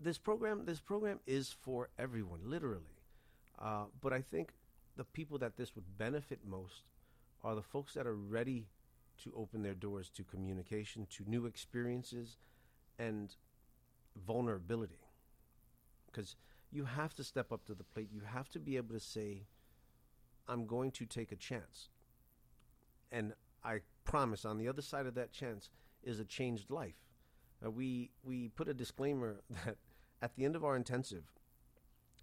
this 0.00 0.18
program 0.18 0.64
this 0.64 0.80
program 0.80 1.20
is 1.24 1.54
for 1.60 1.88
everyone, 2.00 2.40
literally. 2.46 2.98
Uh, 3.60 3.84
but 4.00 4.12
I 4.12 4.22
think 4.22 4.54
the 4.96 5.04
people 5.04 5.38
that 5.38 5.56
this 5.56 5.76
would 5.76 5.96
benefit 5.98 6.40
most 6.44 6.82
are 7.44 7.54
the 7.54 7.62
folks 7.62 7.94
that 7.94 8.08
are 8.08 8.16
ready 8.16 8.66
to 9.22 9.32
open 9.36 9.62
their 9.62 9.74
doors 9.74 10.10
to 10.16 10.24
communication, 10.24 11.06
to 11.10 11.22
new 11.28 11.46
experiences, 11.46 12.38
and 12.98 13.36
vulnerability. 14.26 15.01
Because 16.12 16.36
you 16.70 16.84
have 16.84 17.14
to 17.14 17.24
step 17.24 17.50
up 17.52 17.64
to 17.66 17.74
the 17.74 17.84
plate. 17.84 18.08
You 18.12 18.20
have 18.24 18.48
to 18.50 18.58
be 18.58 18.76
able 18.76 18.94
to 18.94 19.00
say, 19.00 19.46
I'm 20.48 20.66
going 20.66 20.90
to 20.92 21.06
take 21.06 21.32
a 21.32 21.36
chance. 21.36 21.88
And 23.10 23.32
I 23.64 23.80
promise 24.04 24.44
on 24.44 24.58
the 24.58 24.68
other 24.68 24.82
side 24.82 25.06
of 25.06 25.14
that 25.14 25.32
chance 25.32 25.70
is 26.02 26.18
a 26.20 26.24
changed 26.24 26.70
life. 26.70 26.96
Uh, 27.64 27.70
we 27.70 28.10
we 28.24 28.48
put 28.48 28.68
a 28.68 28.74
disclaimer 28.74 29.40
that 29.64 29.76
at 30.20 30.34
the 30.34 30.44
end 30.44 30.56
of 30.56 30.64
our 30.64 30.76
intensive, 30.76 31.24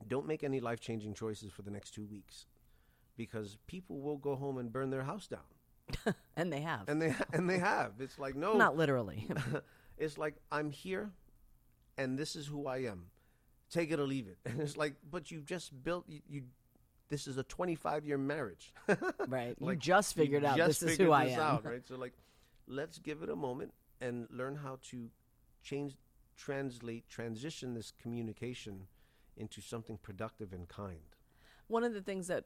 don't 0.07 0.27
make 0.27 0.43
any 0.43 0.59
life 0.59 0.79
changing 0.79 1.13
choices 1.13 1.51
for 1.51 1.61
the 1.61 1.71
next 1.71 1.91
two 1.91 2.05
weeks, 2.05 2.45
because 3.17 3.57
people 3.67 3.99
will 4.01 4.17
go 4.17 4.35
home 4.35 4.57
and 4.57 4.71
burn 4.71 4.89
their 4.89 5.03
house 5.03 5.27
down, 5.27 6.15
and 6.35 6.51
they 6.51 6.61
have. 6.61 6.89
and 6.89 7.01
they 7.01 7.13
and 7.31 7.49
they 7.49 7.59
have. 7.59 7.93
It's 7.99 8.19
like 8.19 8.35
no, 8.35 8.53
Not 8.57 8.75
literally. 8.75 9.27
it's 9.97 10.17
like 10.17 10.35
I'm 10.51 10.71
here, 10.71 11.11
and 11.97 12.17
this 12.17 12.35
is 12.35 12.47
who 12.47 12.67
I 12.67 12.77
am. 12.79 13.05
Take 13.71 13.91
it 13.91 13.99
or 13.99 14.07
leave 14.07 14.27
it. 14.27 14.37
And 14.45 14.59
it's 14.61 14.77
like, 14.77 14.95
but 15.09 15.31
you've 15.31 15.45
just 15.45 15.83
built 15.83 16.05
you. 16.07 16.21
you 16.27 16.43
this 17.09 17.25
is 17.27 17.37
a 17.37 17.43
25 17.43 18.05
year 18.05 18.17
marriage. 18.17 18.71
right. 19.27 19.55
you 19.59 19.67
Like, 19.67 19.79
just 19.79 20.15
You 20.15 20.23
figured 20.23 20.45
out 20.45 20.57
just 20.57 20.81
this 20.81 20.91
is 20.91 20.97
who 20.97 21.11
I 21.11 21.25
am. 21.25 21.39
out, 21.39 21.65
right? 21.71 21.81
So 21.87 21.95
like, 21.97 22.13
let's 22.67 22.99
give 22.99 23.23
it 23.23 23.29
a 23.29 23.35
moment 23.35 23.73
and 23.99 24.27
learn 24.31 24.55
how 24.55 24.77
to 24.89 25.09
change, 25.63 25.95
translate, 26.37 27.09
transition 27.09 27.73
this 27.73 27.91
communication 28.01 28.87
into 29.37 29.61
something 29.61 29.97
productive 29.97 30.53
and 30.53 30.67
kind. 30.67 31.15
One 31.67 31.83
of 31.83 31.93
the 31.93 32.01
things 32.01 32.27
that 32.27 32.45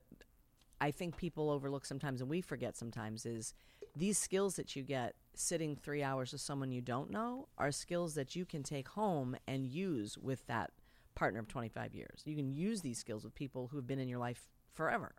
I 0.80 0.92
think 0.92 1.18
people 1.18 1.50
overlook 1.50 1.86
sometimes 1.86 2.22
and 2.22 2.30
we 2.30 2.42
forget 2.42 2.76
sometimes 2.78 3.26
is 3.26 3.54
these 3.96 4.18
skills 4.18 4.56
that 4.56 4.76
you 4.76 4.84
get 4.84 5.16
sitting 5.36 5.76
three 5.76 6.04
hours 6.04 6.32
with 6.32 6.42
someone 6.42 6.72
you 6.72 6.82
don't 6.82 7.10
know 7.10 7.48
are 7.58 7.72
skills 7.72 8.16
that 8.16 8.36
you 8.36 8.46
can 8.46 8.64
take 8.64 8.88
home 8.90 9.36
and 9.48 9.66
use 9.66 10.18
with 10.18 10.46
that 10.48 10.72
partner 11.16 11.40
of 11.40 11.48
25 11.48 11.94
years. 11.94 12.22
You 12.26 12.36
can 12.36 12.52
use 12.52 12.82
these 12.82 12.98
skills 12.98 13.24
with 13.24 13.36
people 13.36 13.70
who've 13.72 13.86
been 13.86 14.00
in 14.00 14.08
your 14.08 14.20
life 14.20 14.48
forever. 14.74 15.14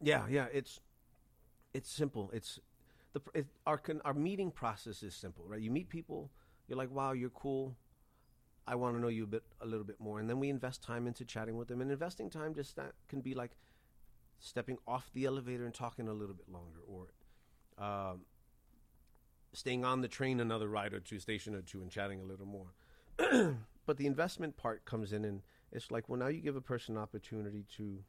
Yeah, 0.00 0.24
yeah. 0.28 0.46
It's 0.52 0.80
it's 1.72 1.90
simple. 1.90 2.30
It's 2.32 2.60
the 3.12 3.20
it, 3.34 3.46
our 3.66 3.80
our 4.04 4.14
meeting 4.14 4.50
process 4.50 5.02
is 5.02 5.14
simple, 5.14 5.44
right? 5.46 5.60
You 5.60 5.70
meet 5.70 5.88
people, 5.88 6.30
you're 6.68 6.78
like, 6.78 6.90
wow, 6.90 7.12
you're 7.12 7.30
cool. 7.30 7.76
I 8.66 8.76
want 8.76 8.96
to 8.96 9.00
know 9.00 9.08
you 9.08 9.24
a 9.24 9.26
bit, 9.26 9.42
a 9.60 9.66
little 9.66 9.84
bit 9.84 10.00
more, 10.00 10.20
and 10.20 10.28
then 10.28 10.40
we 10.40 10.48
invest 10.48 10.82
time 10.82 11.06
into 11.06 11.24
chatting 11.24 11.56
with 11.56 11.68
them. 11.68 11.80
And 11.80 11.90
investing 11.90 12.30
time 12.30 12.54
just 12.54 12.76
that 12.76 12.92
can 13.08 13.20
be 13.20 13.34
like 13.34 13.50
stepping 14.38 14.78
off 14.86 15.10
the 15.12 15.26
elevator 15.26 15.64
and 15.64 15.74
talking 15.74 16.08
a 16.08 16.14
little 16.14 16.34
bit 16.34 16.48
longer, 16.48 16.80
or 16.86 17.08
um, 17.84 18.20
staying 19.52 19.84
on 19.84 20.00
the 20.00 20.08
train 20.08 20.40
another 20.40 20.68
ride 20.68 20.94
or 20.94 21.00
two, 21.00 21.18
station 21.18 21.54
or 21.54 21.60
two, 21.60 21.82
and 21.82 21.90
chatting 21.90 22.20
a 22.20 22.24
little 22.24 22.46
more. 22.46 22.74
but 23.86 23.96
the 23.96 24.06
investment 24.06 24.56
part 24.56 24.84
comes 24.84 25.12
in, 25.12 25.24
and 25.24 25.42
it's 25.72 25.90
like, 25.90 26.08
well, 26.08 26.18
now 26.18 26.28
you 26.28 26.40
give 26.40 26.56
a 26.56 26.60
person 26.60 26.96
an 26.96 27.02
opportunity 27.02 27.64
to 27.76 28.04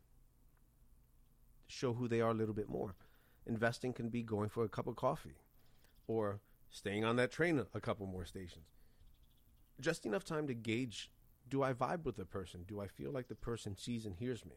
show 1.67 1.93
who 1.93 2.07
they 2.07 2.21
are 2.21 2.31
a 2.31 2.35
little 2.35 2.53
bit 2.53 2.69
more. 2.69 2.95
Investing 3.45 3.93
can 3.93 4.09
be 4.09 4.23
going 4.23 4.49
for 4.49 4.63
a 4.63 4.69
cup 4.69 4.87
of 4.87 4.95
coffee 4.95 5.37
or 6.07 6.39
staying 6.69 7.03
on 7.03 7.15
that 7.15 7.31
train 7.31 7.63
a, 7.73 7.79
couple 7.79 8.05
more 8.05 8.25
stations. 8.25 8.65
Just 9.79 10.05
enough 10.05 10.23
time 10.23 10.47
to 10.47 10.53
gauge 10.53 11.09
do 11.47 11.61
I 11.61 11.73
vibe 11.73 12.05
with 12.05 12.15
the 12.15 12.25
person? 12.25 12.65
Do 12.67 12.81
I 12.81 12.87
feel 12.87 13.11
like 13.11 13.27
the 13.27 13.35
person 13.35 13.77
sees 13.77 14.05
and 14.05 14.15
hears 14.15 14.45
me? 14.45 14.55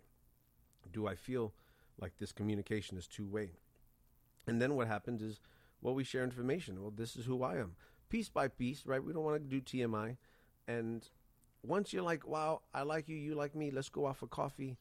Do 0.90 1.06
I 1.06 1.16
feel 1.16 1.52
like 2.00 2.16
this 2.16 2.32
communication 2.32 2.96
is 2.96 3.06
two 3.06 3.26
way? 3.26 3.52
And 4.46 4.60
then 4.62 4.74
what 4.74 4.88
happens 4.88 5.20
is, 5.20 5.40
well, 5.82 5.94
we 5.94 6.04
share 6.04 6.24
information. 6.24 6.80
Well, 6.80 6.90
this 6.90 7.14
is 7.14 7.26
who 7.26 7.42
I 7.42 7.56
am. 7.56 7.76
Piece 8.08 8.30
by 8.30 8.48
piece, 8.48 8.86
right? 8.86 9.04
We 9.04 9.12
don't 9.12 9.24
want 9.24 9.42
to 9.42 9.60
do 9.60 9.60
TMI. 9.60 10.16
And 10.68 11.08
once 11.64 11.92
you're 11.92 12.02
like, 12.02 12.28
wow, 12.28 12.60
I 12.72 12.82
like 12.82 13.08
you, 13.08 13.16
you 13.16 13.34
like 13.34 13.56
me, 13.56 13.70
let's 13.70 13.88
go 13.88 14.06
out 14.06 14.18
for 14.18 14.26
coffee, 14.28 14.76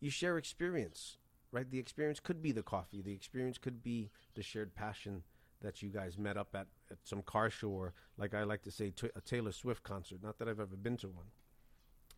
you 0.00 0.10
share 0.10 0.38
experience, 0.38 1.18
right? 1.52 1.70
The 1.70 1.78
experience 1.78 2.18
could 2.18 2.42
be 2.42 2.50
the 2.50 2.62
coffee, 2.62 3.02
the 3.02 3.12
experience 3.12 3.58
could 3.58 3.82
be 3.84 4.10
the 4.34 4.42
shared 4.42 4.74
passion 4.74 5.22
that 5.62 5.82
you 5.82 5.90
guys 5.90 6.18
met 6.18 6.36
up 6.36 6.48
at, 6.54 6.66
at 6.90 6.98
some 7.04 7.22
car 7.22 7.50
show 7.50 7.68
or, 7.68 7.92
like 8.18 8.34
I 8.34 8.42
like 8.44 8.62
to 8.62 8.70
say, 8.70 8.90
t- 8.90 9.10
a 9.14 9.20
Taylor 9.20 9.52
Swift 9.52 9.82
concert. 9.82 10.18
Not 10.22 10.38
that 10.38 10.48
I've 10.48 10.60
ever 10.60 10.76
been 10.76 10.96
to 10.98 11.08
one. 11.08 11.26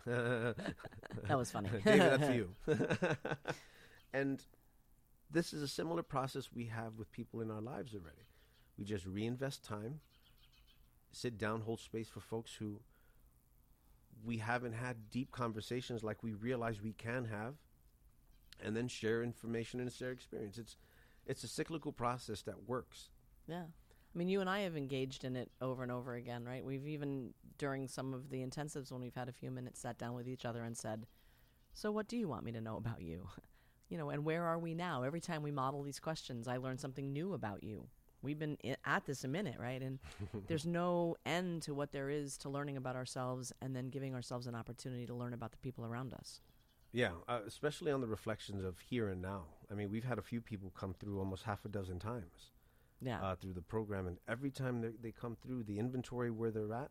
That 0.06 1.36
was 1.36 1.50
funny. 1.50 1.68
David, 1.84 2.20
that's 2.20 2.34
you. 2.34 2.54
and 4.12 4.42
this 5.30 5.52
is 5.52 5.62
a 5.62 5.68
similar 5.68 6.02
process 6.02 6.50
we 6.54 6.66
have 6.66 6.94
with 6.98 7.10
people 7.12 7.40
in 7.40 7.50
our 7.50 7.60
lives 7.60 7.94
already. 7.94 8.26
We 8.78 8.84
just 8.84 9.06
reinvest 9.06 9.64
time, 9.64 10.00
sit 11.12 11.38
down, 11.38 11.62
hold 11.62 11.80
space 11.80 12.08
for 12.08 12.20
folks 12.20 12.54
who 12.54 12.80
we 14.24 14.38
haven't 14.38 14.72
had 14.72 15.10
deep 15.10 15.30
conversations 15.30 16.02
like 16.02 16.22
we 16.22 16.34
realize 16.34 16.82
we 16.82 16.92
can 16.92 17.24
have, 17.26 17.54
and 18.60 18.76
then 18.76 18.88
share 18.88 19.22
information 19.22 19.80
and 19.80 19.92
share 19.92 20.10
experience. 20.10 20.58
It's 20.58 20.76
it's 21.26 21.44
a 21.44 21.48
cyclical 21.48 21.92
process 21.92 22.42
that 22.42 22.68
works. 22.68 23.10
Yeah. 23.46 23.64
I 24.14 24.18
mean, 24.18 24.28
you 24.28 24.40
and 24.40 24.48
I 24.48 24.60
have 24.60 24.76
engaged 24.76 25.24
in 25.24 25.36
it 25.36 25.50
over 25.60 25.82
and 25.82 25.92
over 25.92 26.14
again, 26.14 26.44
right? 26.44 26.64
We've 26.64 26.86
even, 26.86 27.34
during 27.58 27.86
some 27.86 28.14
of 28.14 28.30
the 28.30 28.44
intensives 28.44 28.90
when 28.90 29.02
we've 29.02 29.14
had 29.14 29.28
a 29.28 29.32
few 29.32 29.50
minutes, 29.50 29.80
sat 29.80 29.98
down 29.98 30.14
with 30.14 30.26
each 30.26 30.46
other 30.46 30.64
and 30.64 30.76
said, 30.76 31.06
So, 31.74 31.92
what 31.92 32.08
do 32.08 32.16
you 32.16 32.26
want 32.26 32.44
me 32.44 32.52
to 32.52 32.60
know 32.60 32.76
about 32.76 33.02
you? 33.02 33.28
You 33.90 33.96
know, 33.96 34.10
and 34.10 34.22
where 34.22 34.44
are 34.44 34.58
we 34.58 34.74
now? 34.74 35.02
Every 35.02 35.22
time 35.22 35.42
we 35.42 35.50
model 35.50 35.82
these 35.82 35.98
questions, 35.98 36.46
I 36.46 36.58
learn 36.58 36.76
something 36.76 37.10
new 37.10 37.32
about 37.32 37.64
you. 37.64 37.88
We've 38.22 38.38
been 38.38 38.58
at 38.84 39.06
this 39.06 39.24
a 39.24 39.28
minute, 39.28 39.56
right? 39.58 39.80
And 39.80 39.98
there's 40.48 40.66
no 40.66 41.16
end 41.24 41.62
to 41.62 41.74
what 41.74 41.92
there 41.92 42.10
is 42.10 42.36
to 42.38 42.48
learning 42.48 42.76
about 42.76 42.96
ourselves 42.96 43.52
and 43.62 43.74
then 43.74 43.90
giving 43.90 44.14
ourselves 44.14 44.46
an 44.46 44.54
opportunity 44.54 45.06
to 45.06 45.14
learn 45.14 45.34
about 45.34 45.52
the 45.52 45.58
people 45.58 45.84
around 45.84 46.12
us. 46.14 46.40
Yeah, 46.92 47.10
uh, 47.28 47.40
especially 47.46 47.92
on 47.92 48.00
the 48.00 48.06
reflections 48.06 48.64
of 48.64 48.78
here 48.78 49.08
and 49.08 49.20
now. 49.20 49.44
I 49.70 49.74
mean, 49.74 49.90
we've 49.90 50.04
had 50.04 50.18
a 50.18 50.22
few 50.22 50.40
people 50.40 50.72
come 50.74 50.94
through 50.94 51.18
almost 51.18 51.44
half 51.44 51.64
a 51.64 51.68
dozen 51.68 51.98
times. 51.98 52.52
Yeah. 53.00 53.22
uh, 53.22 53.36
through 53.36 53.52
the 53.52 53.62
program, 53.62 54.08
and 54.08 54.18
every 54.26 54.50
time 54.50 54.80
they, 54.80 54.90
they 55.00 55.12
come 55.12 55.36
through, 55.40 55.62
the 55.62 55.78
inventory 55.78 56.32
where 56.32 56.50
they're 56.50 56.74
at 56.74 56.90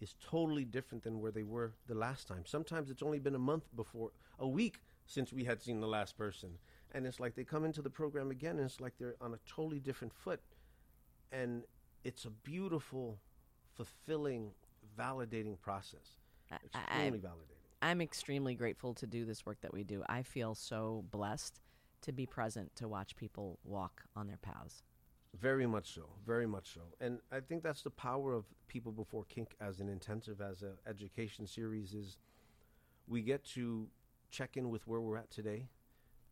is 0.00 0.14
totally 0.24 0.64
different 0.64 1.02
than 1.02 1.20
where 1.20 1.32
they 1.32 1.42
were 1.42 1.74
the 1.88 1.94
last 1.94 2.28
time. 2.28 2.44
Sometimes 2.44 2.90
it's 2.90 3.02
only 3.02 3.18
been 3.18 3.34
a 3.34 3.40
month 3.40 3.64
before, 3.74 4.10
a 4.38 4.46
week 4.46 4.78
since 5.06 5.32
we 5.32 5.44
had 5.44 5.60
seen 5.60 5.80
the 5.80 5.88
last 5.88 6.16
person, 6.16 6.58
and 6.92 7.06
it's 7.06 7.18
like 7.18 7.34
they 7.34 7.44
come 7.44 7.64
into 7.64 7.82
the 7.82 7.90
program 7.90 8.30
again, 8.30 8.56
and 8.58 8.66
it's 8.66 8.80
like 8.80 8.92
they're 8.98 9.16
on 9.20 9.34
a 9.34 9.38
totally 9.44 9.80
different 9.80 10.12
foot, 10.12 10.40
and 11.32 11.64
it's 12.04 12.24
a 12.24 12.30
beautiful, 12.30 13.18
fulfilling, 13.74 14.52
validating 14.98 15.58
process. 15.60 16.18
I- 16.50 16.56
Extremely 16.64 17.18
validating. 17.18 17.56
I'm 17.80 18.00
extremely 18.00 18.54
grateful 18.54 18.94
to 18.94 19.06
do 19.06 19.24
this 19.24 19.44
work 19.44 19.60
that 19.62 19.72
we 19.72 19.82
do. 19.82 20.04
I 20.08 20.22
feel 20.22 20.54
so 20.54 21.04
blessed 21.10 21.60
to 22.02 22.12
be 22.12 22.26
present 22.26 22.74
to 22.76 22.86
watch 22.86 23.16
people 23.16 23.58
walk 23.64 24.04
on 24.14 24.28
their 24.28 24.36
paths. 24.36 24.82
Very 25.40 25.66
much 25.66 25.94
so, 25.94 26.10
very 26.26 26.46
much 26.46 26.74
so, 26.74 26.82
and 27.00 27.18
I 27.32 27.40
think 27.40 27.62
that's 27.62 27.80
the 27.82 27.90
power 27.90 28.34
of 28.34 28.44
people 28.68 28.92
before 28.92 29.24
kink 29.24 29.54
as 29.62 29.80
an 29.80 29.88
intensive, 29.88 30.42
as 30.42 30.60
an 30.62 30.74
education 30.86 31.46
series. 31.46 31.94
Is 31.94 32.18
we 33.08 33.22
get 33.22 33.42
to 33.54 33.88
check 34.30 34.58
in 34.58 34.68
with 34.68 34.86
where 34.86 35.00
we're 35.00 35.16
at 35.16 35.30
today. 35.30 35.68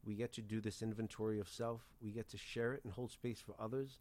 We 0.05 0.15
get 0.17 0.33
to 0.35 0.43
do 0.43 0.61
this 0.61 0.83
inventory 0.83 1.41
of 1.41 1.49
self. 1.49 1.81
We 2.03 2.11
get 2.11 2.29
to 2.29 2.37
share 2.37 2.75
it 2.75 2.85
and 2.85 2.93
hold 2.93 3.11
space 3.11 3.41
for 3.41 3.55
others, 3.59 4.01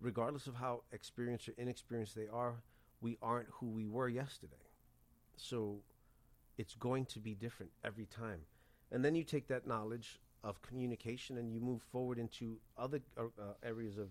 regardless 0.00 0.46
of 0.46 0.54
how 0.54 0.82
experienced 0.92 1.48
or 1.48 1.54
inexperienced 1.58 2.14
they 2.14 2.28
are. 2.32 2.62
We 3.00 3.16
aren't 3.22 3.48
who 3.50 3.66
we 3.66 3.86
were 3.86 4.08
yesterday, 4.08 4.68
so 5.36 5.78
it's 6.58 6.74
going 6.74 7.06
to 7.06 7.18
be 7.18 7.34
different 7.34 7.72
every 7.82 8.06
time. 8.06 8.40
And 8.92 9.02
then 9.04 9.14
you 9.14 9.24
take 9.24 9.48
that 9.48 9.66
knowledge 9.66 10.20
of 10.42 10.60
communication 10.62 11.38
and 11.38 11.52
you 11.52 11.60
move 11.60 11.80
forward 11.82 12.18
into 12.18 12.58
other 12.76 13.00
uh, 13.16 13.24
uh, 13.24 13.54
areas 13.62 13.96
of 13.96 14.08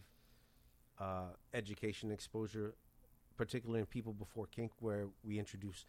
uh, 1.00 1.34
education 1.54 2.12
exposure, 2.12 2.74
particularly 3.38 3.80
in 3.80 3.86
people 3.86 4.14
before 4.14 4.48
kink, 4.48 4.72
where 4.80 5.08
we 5.24 5.38
introduce 5.38 5.86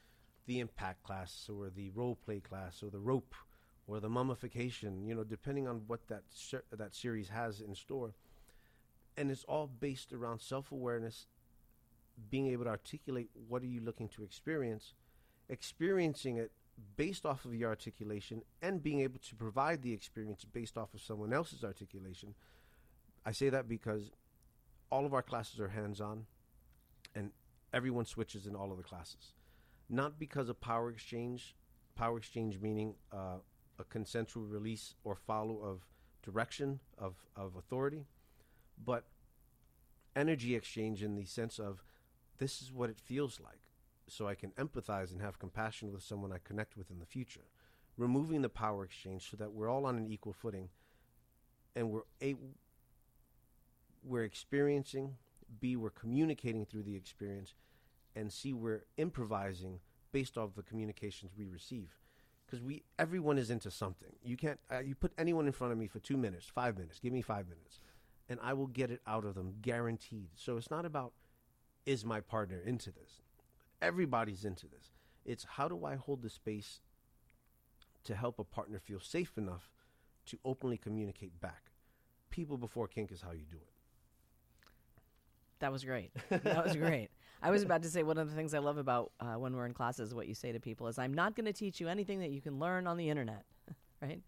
the 0.46 0.60
impact 0.60 1.02
class 1.02 1.48
or 1.48 1.70
the 1.70 1.90
role 1.90 2.16
play 2.16 2.40
class 2.40 2.82
or 2.82 2.90
the 2.90 2.98
rope 2.98 3.34
or 3.86 4.00
the 4.00 4.08
mummification. 4.08 5.06
You 5.06 5.14
know, 5.14 5.24
depending 5.24 5.68
on 5.68 5.82
what 5.86 6.06
that 6.08 6.22
ser- 6.30 6.64
that 6.72 6.94
series 6.94 7.28
has 7.28 7.60
in 7.60 7.74
store, 7.74 8.14
and 9.16 9.30
it's 9.30 9.44
all 9.44 9.66
based 9.66 10.12
around 10.12 10.40
self 10.40 10.72
awareness, 10.72 11.26
being 12.30 12.48
able 12.48 12.64
to 12.64 12.70
articulate 12.70 13.30
what 13.48 13.62
are 13.62 13.66
you 13.66 13.80
looking 13.80 14.08
to 14.08 14.22
experience, 14.22 14.94
experiencing 15.48 16.36
it 16.36 16.52
based 16.96 17.26
off 17.26 17.44
of 17.44 17.54
your 17.54 17.68
articulation 17.68 18.42
and 18.62 18.82
being 18.82 19.00
able 19.00 19.18
to 19.18 19.34
provide 19.34 19.82
the 19.82 19.92
experience 19.92 20.44
based 20.44 20.78
off 20.78 20.94
of 20.94 21.00
someone 21.00 21.32
else's 21.32 21.64
articulation. 21.64 22.34
I 23.24 23.32
say 23.32 23.50
that 23.50 23.68
because 23.68 24.10
all 24.90 25.04
of 25.06 25.14
our 25.14 25.22
classes 25.22 25.60
are 25.60 25.68
hands 25.68 26.00
on 26.00 26.26
and 27.14 27.30
everyone 27.72 28.04
switches 28.04 28.46
in 28.46 28.54
all 28.54 28.70
of 28.70 28.78
the 28.78 28.82
classes. 28.82 29.34
Not 29.88 30.18
because 30.18 30.48
of 30.48 30.60
power 30.60 30.90
exchange, 30.90 31.54
power 31.96 32.16
exchange 32.16 32.58
meaning 32.60 32.94
uh, 33.12 33.38
a 33.78 33.84
consensual 33.84 34.44
release 34.44 34.94
or 35.04 35.14
follow 35.14 35.58
of 35.62 35.86
direction 36.22 36.80
of, 36.98 37.14
of 37.36 37.56
authority, 37.56 38.06
but 38.84 39.04
energy 40.16 40.54
exchange 40.54 41.02
in 41.02 41.16
the 41.16 41.24
sense 41.24 41.58
of 41.58 41.82
this 42.38 42.62
is 42.62 42.72
what 42.72 42.90
it 42.90 42.98
feels 42.98 43.40
like 43.40 43.60
so 44.08 44.26
I 44.26 44.34
can 44.34 44.50
empathize 44.52 45.12
and 45.12 45.20
have 45.20 45.38
compassion 45.38 45.92
with 45.92 46.02
someone 46.02 46.32
I 46.32 46.38
connect 46.42 46.76
with 46.76 46.90
in 46.90 46.98
the 46.98 47.06
future. 47.06 47.44
Removing 47.96 48.42
the 48.42 48.48
power 48.48 48.84
exchange 48.84 49.30
so 49.30 49.36
that 49.36 49.52
we're 49.52 49.68
all 49.68 49.86
on 49.86 49.96
an 49.96 50.08
equal 50.10 50.32
footing 50.32 50.68
and 51.76 51.90
we're 51.90 52.02
a- 52.20 52.36
we're 54.02 54.24
experiencing, 54.24 55.16
B, 55.60 55.76
we're 55.76 55.90
communicating 55.90 56.64
through 56.64 56.82
the 56.84 56.96
experience, 56.96 57.54
and 58.16 58.32
C, 58.32 58.52
we're 58.52 58.84
improvising 58.96 59.80
based 60.12 60.36
off 60.36 60.54
the 60.54 60.62
communications 60.62 61.32
we 61.36 61.46
receive. 61.46 61.98
Because 62.46 62.60
we, 62.60 62.82
everyone 62.98 63.38
is 63.38 63.50
into 63.50 63.70
something. 63.70 64.16
You 64.24 64.36
can't, 64.36 64.58
uh, 64.72 64.80
you 64.80 64.96
put 64.96 65.12
anyone 65.16 65.46
in 65.46 65.52
front 65.52 65.72
of 65.72 65.78
me 65.78 65.86
for 65.86 66.00
two 66.00 66.16
minutes, 66.16 66.46
five 66.46 66.76
minutes, 66.76 66.98
give 66.98 67.12
me 67.12 67.22
five 67.22 67.46
minutes, 67.48 67.78
and 68.30 68.38
I 68.40 68.54
will 68.54 68.68
get 68.68 68.92
it 68.92 69.00
out 69.06 69.24
of 69.24 69.34
them, 69.34 69.56
guaranteed. 69.60 70.30
So 70.36 70.56
it's 70.56 70.70
not 70.70 70.86
about, 70.86 71.12
is 71.84 72.04
my 72.04 72.20
partner 72.20 72.62
into 72.64 72.92
this? 72.92 73.20
Everybody's 73.82 74.44
into 74.44 74.68
this. 74.68 74.92
It's 75.24 75.44
how 75.44 75.68
do 75.68 75.84
I 75.84 75.96
hold 75.96 76.22
the 76.22 76.30
space 76.30 76.80
to 78.04 78.14
help 78.14 78.38
a 78.38 78.44
partner 78.44 78.78
feel 78.78 79.00
safe 79.00 79.36
enough 79.36 79.68
to 80.26 80.38
openly 80.44 80.78
communicate 80.78 81.40
back? 81.40 81.72
People 82.30 82.56
before 82.56 82.86
kink 82.86 83.10
is 83.10 83.20
how 83.20 83.32
you 83.32 83.44
do 83.50 83.56
it. 83.56 83.72
That 85.58 85.72
was 85.72 85.84
great. 85.84 86.12
That 86.30 86.64
was 86.64 86.76
great. 86.76 87.10
I 87.42 87.50
was 87.50 87.62
about 87.62 87.82
to 87.82 87.90
say 87.90 88.02
one 88.02 88.16
of 88.16 88.30
the 88.30 88.34
things 88.36 88.54
I 88.54 88.60
love 88.60 88.78
about 88.78 89.12
uh, 89.18 89.34
when 89.34 89.54
we're 89.54 89.66
in 89.66 89.74
classes, 89.74 90.14
what 90.14 90.28
you 90.28 90.34
say 90.34 90.52
to 90.52 90.60
people 90.60 90.86
is, 90.86 90.98
"I'm 90.98 91.12
not 91.12 91.34
going 91.34 91.46
to 91.46 91.52
teach 91.52 91.80
you 91.80 91.88
anything 91.88 92.20
that 92.20 92.30
you 92.30 92.40
can 92.40 92.58
learn 92.58 92.86
on 92.86 92.96
the 92.96 93.10
internet," 93.10 93.44
right? 94.02 94.22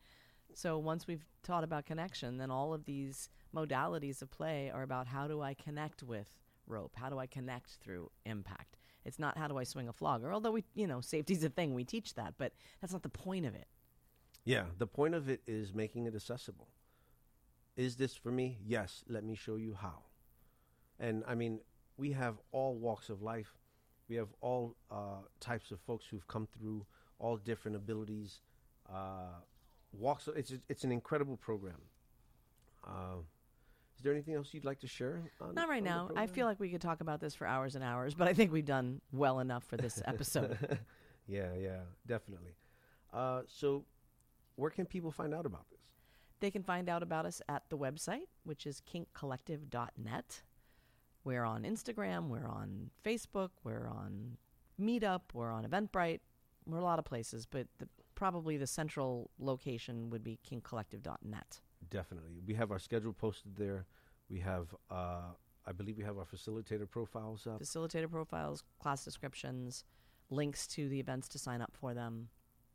So 0.55 0.79
once 0.79 1.07
we've 1.07 1.25
taught 1.43 1.65
about 1.65 1.87
connection, 1.87 2.39
then 2.39 2.51
all 2.51 2.75
of 2.75 2.85
these 2.85 3.29
modalities 3.55 4.23
of 4.23 4.31
play 4.31 4.71
are 4.73 4.83
about 4.83 5.07
how 5.07 5.27
do 5.27 5.41
I 5.41 5.55
connect 5.55 6.03
with 6.03 6.29
rope? 6.67 6.93
How 6.95 7.09
do 7.09 7.19
I 7.19 7.27
connect 7.27 7.79
through 7.83 8.11
impact? 8.25 8.77
It's 9.05 9.19
not 9.19 9.37
how 9.37 9.49
do 9.49 9.59
I 9.59 9.65
swing 9.65 9.89
a 9.89 9.93
flogger, 9.93 10.33
although 10.33 10.53
we, 10.53 10.65
you 10.75 10.87
know, 10.87 11.01
safety's 11.01 11.43
a 11.43 11.49
thing. 11.49 11.75
We 11.75 11.85
teach 11.85 12.15
that, 12.15 12.35
but 12.39 12.53
that's 12.81 12.93
not 12.93 13.03
the 13.03 13.09
point 13.09 13.47
of 13.47 13.55
it. 13.55 13.67
Yeah, 14.45 14.65
the 14.79 14.87
point 14.87 15.15
of 15.15 15.29
it 15.29 15.41
is 15.47 15.75
making 15.75 16.07
it 16.07 16.15
accessible. 16.15 16.69
Is 17.77 17.97
this 17.97 18.15
for 18.15 18.31
me? 18.31 18.59
Yes, 18.65 19.05
let 19.09 19.25
me 19.25 19.35
show 19.35 19.57
you 19.57 19.75
how. 19.75 20.05
And 21.01 21.25
I 21.27 21.35
mean, 21.35 21.61
we 21.97 22.13
have 22.13 22.37
all 22.53 22.75
walks 22.77 23.09
of 23.09 23.23
life. 23.23 23.57
We 24.09 24.17
have 24.17 24.29
all 24.41 24.77
uh, 24.91 25.23
types 25.41 25.71
of 25.71 25.81
folks 25.81 26.07
who've 26.07 26.27
come 26.29 26.47
through 26.47 26.87
all 27.19 27.37
different 27.37 27.77
abilities. 27.77 28.41
Uh, 28.93 29.41
walks. 29.93 30.29
It's 30.35 30.53
it's 30.69 30.85
an 30.85 30.93
incredible 30.93 31.37
program. 31.37 31.81
Uh, 32.85 33.21
is 33.97 34.03
there 34.03 34.13
anything 34.13 34.35
else 34.35 34.53
you'd 34.53 34.65
like 34.65 34.81
to 34.81 34.89
share? 34.89 35.23
On, 35.41 35.55
Not 35.55 35.69
right 35.69 35.83
now. 35.83 36.11
I 36.17 36.27
feel 36.27 36.47
like 36.47 36.59
we 36.59 36.71
could 36.71 36.81
talk 36.81 37.01
about 37.01 37.21
this 37.21 37.35
for 37.35 37.47
hours 37.47 37.77
and 37.77 37.85
hours, 37.85 38.15
but 38.15 38.27
I 38.27 38.33
think 38.33 38.51
we've 38.51 38.65
done 38.65 39.01
well 39.13 39.39
enough 39.39 39.65
for 39.65 39.77
this 39.77 40.03
episode. 40.05 40.59
yeah, 41.29 41.55
yeah, 41.57 41.81
definitely. 42.07 42.51
Uh, 43.13 43.43
so, 43.47 43.85
where 44.57 44.71
can 44.71 44.87
people 44.87 45.13
find 45.13 45.33
out 45.33 45.47
about 45.47 45.69
this? 45.71 45.79
They 46.41 46.51
can 46.51 46.65
find 46.65 46.89
out 46.89 47.05
about 47.05 47.27
us 47.27 47.41
at 47.49 47.63
the 47.69 47.79
website, 47.79 48.27
which 48.43 48.67
is 48.67 48.83
kinkcollective.net. 48.93 50.43
We're 51.23 51.45
on 51.45 51.63
Instagram, 51.63 52.27
we're 52.27 52.49
on 52.49 52.91
Facebook, 53.05 53.51
we're 53.63 53.87
on 53.87 54.37
Meetup, 54.81 55.21
we're 55.33 55.53
on 55.53 55.65
Eventbrite. 55.65 56.21
We're 56.67 56.79
a 56.79 56.85
lot 56.85 56.99
of 56.99 57.05
places, 57.05 57.47
but 57.47 57.69
the, 57.79 57.89
probably 58.23 58.57
the 58.57 58.69
central 58.69 59.31
location 59.41 60.09
would 60.09 60.23
be 60.23 60.39
kinkcollective.net. 60.49 61.61
Definitely. 61.91 62.41
We 62.47 62.55
have 62.55 62.71
our 62.71 62.79
schedule 62.79 63.13
posted 63.13 63.57
there. 63.57 63.85
We 64.31 64.39
have, 64.39 64.73
uh, 64.89 65.33
I 65.67 65.73
believe 65.73 65.97
we 65.99 66.05
have 66.05 66.19
our 66.19 66.25
facilitator 66.25 66.89
profiles 66.89 67.49
up. 67.49 67.61
Facilitator 67.61 68.09
profiles, 68.09 68.63
class 68.81 69.05
descriptions, 69.05 69.85
links 70.31 70.69
to 70.69 70.89
the 70.89 71.01
events 71.01 71.27
to 71.31 71.39
sign 71.41 71.61
up 71.61 71.73
for 71.75 71.95
them. 71.95 72.29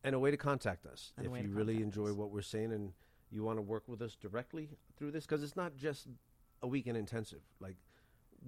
and 0.03 0.13
a 0.13 0.19
way 0.19 0.31
to 0.31 0.37
contact 0.37 0.85
us 0.85 1.13
And 1.17 1.25
if 1.25 1.43
you 1.43 1.49
really 1.49 1.81
enjoy 1.81 2.09
us. 2.09 2.15
what 2.15 2.29
we're 2.29 2.41
saying 2.41 2.73
and 2.73 2.91
you 3.31 3.41
want 3.41 3.57
to 3.57 3.61
work 3.61 3.87
with 3.87 4.01
us 4.01 4.15
directly 4.15 4.67
through 4.97 5.11
this 5.11 5.25
because 5.25 5.43
it's 5.43 5.55
not 5.55 5.77
just 5.77 6.07
a 6.61 6.67
weekend 6.67 6.97
intensive 6.97 7.41
like 7.59 7.77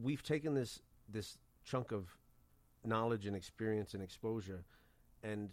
we've 0.02 0.22
taken 0.22 0.54
this 0.54 0.82
this 1.18 1.38
chunk 1.64 1.92
of 1.92 2.18
knowledge 2.84 3.26
and 3.26 3.36
experience 3.36 3.94
and 3.96 4.04
exposure 4.04 4.64
and 5.24 5.50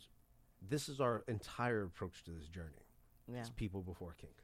this 0.68 0.88
is 0.88 1.00
our 1.00 1.24
entire 1.28 1.82
approach 1.84 2.24
to 2.24 2.30
this 2.30 2.48
journey 2.48 2.84
Yeah. 3.32 3.40
it's 3.40 3.50
people 3.50 3.82
before 3.82 4.14
kink 4.18 4.34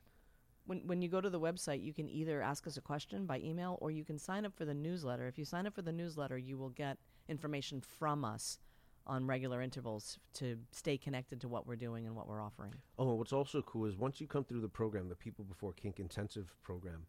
When, 0.66 0.86
when 0.86 1.02
you 1.02 1.08
go 1.08 1.20
to 1.20 1.30
the 1.30 1.40
website, 1.40 1.82
you 1.82 1.92
can 1.92 2.08
either 2.08 2.40
ask 2.40 2.66
us 2.66 2.76
a 2.76 2.80
question 2.80 3.26
by 3.26 3.38
email 3.40 3.78
or 3.80 3.90
you 3.90 4.04
can 4.04 4.18
sign 4.18 4.44
up 4.46 4.54
for 4.54 4.64
the 4.64 4.74
newsletter. 4.74 5.26
If 5.26 5.36
you 5.36 5.44
sign 5.44 5.66
up 5.66 5.74
for 5.74 5.82
the 5.82 5.92
newsletter, 5.92 6.38
you 6.38 6.56
will 6.56 6.68
get 6.70 6.98
information 7.28 7.80
from 7.80 8.24
us 8.24 8.58
on 9.04 9.26
regular 9.26 9.60
intervals 9.60 10.18
to 10.34 10.56
stay 10.70 10.96
connected 10.96 11.40
to 11.40 11.48
what 11.48 11.66
we're 11.66 11.74
doing 11.74 12.06
and 12.06 12.14
what 12.14 12.28
we're 12.28 12.40
offering. 12.40 12.72
Oh, 12.96 13.08
and 13.10 13.18
what's 13.18 13.32
also 13.32 13.60
cool 13.62 13.86
is 13.86 13.96
once 13.96 14.20
you 14.20 14.28
come 14.28 14.44
through 14.44 14.60
the 14.60 14.68
program, 14.68 15.08
the 15.08 15.16
People 15.16 15.44
Before 15.44 15.72
Kink 15.72 15.98
Intensive 15.98 16.54
program, 16.62 17.06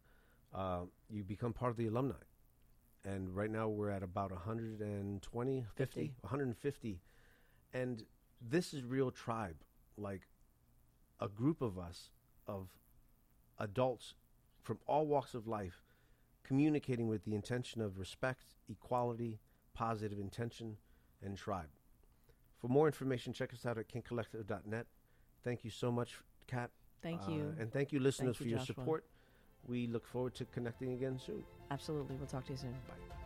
uh, 0.52 0.80
you 1.08 1.22
become 1.22 1.52
part 1.52 1.70
of 1.70 1.76
the 1.76 1.86
alumni. 1.86 2.16
And 3.04 3.36
right 3.36 3.50
now 3.50 3.68
we're 3.68 3.90
at 3.90 4.02
about 4.02 4.32
120, 4.32 5.64
50, 5.76 6.00
50. 6.00 6.14
150. 6.22 7.00
And 7.72 8.02
this 8.46 8.74
is 8.74 8.84
real 8.84 9.10
tribe, 9.10 9.56
like 9.96 10.22
a 11.20 11.28
group 11.28 11.62
of 11.62 11.78
us, 11.78 12.10
of 12.46 12.68
adults 13.58 14.14
from 14.62 14.78
all 14.86 15.06
walks 15.06 15.34
of 15.34 15.46
life, 15.46 15.82
communicating 16.42 17.08
with 17.08 17.24
the 17.24 17.34
intention 17.34 17.80
of 17.80 17.98
respect, 17.98 18.44
equality, 18.68 19.38
positive 19.74 20.18
intention, 20.18 20.76
and 21.22 21.36
tribe. 21.36 21.68
For 22.60 22.68
more 22.68 22.86
information, 22.86 23.32
check 23.32 23.52
us 23.52 23.66
out 23.66 23.78
at 23.78 23.88
kinkcollective.net. 23.88 24.86
Thank 25.42 25.64
you 25.64 25.70
so 25.70 25.90
much, 25.92 26.14
Cat. 26.46 26.70
Thank 27.02 27.22
Uh, 27.28 27.32
you. 27.32 27.54
and 27.58 27.70
thank 27.72 27.92
you, 27.92 28.00
listeners, 28.00 28.38
you, 28.38 28.44
for 28.44 28.48
your 28.48 28.58
Joshua. 28.58 28.74
support. 28.74 29.04
We 29.66 29.86
look 29.86 30.06
forward 30.06 30.34
to 30.36 30.44
connecting 30.46 30.92
again 30.92 31.18
soon. 31.18 31.44
Absolutely. 31.70 32.16
We'll 32.16 32.26
talk 32.26 32.44
to 32.46 32.52
you 32.52 32.58
soon. 32.58 32.72
Bye. 32.88 33.23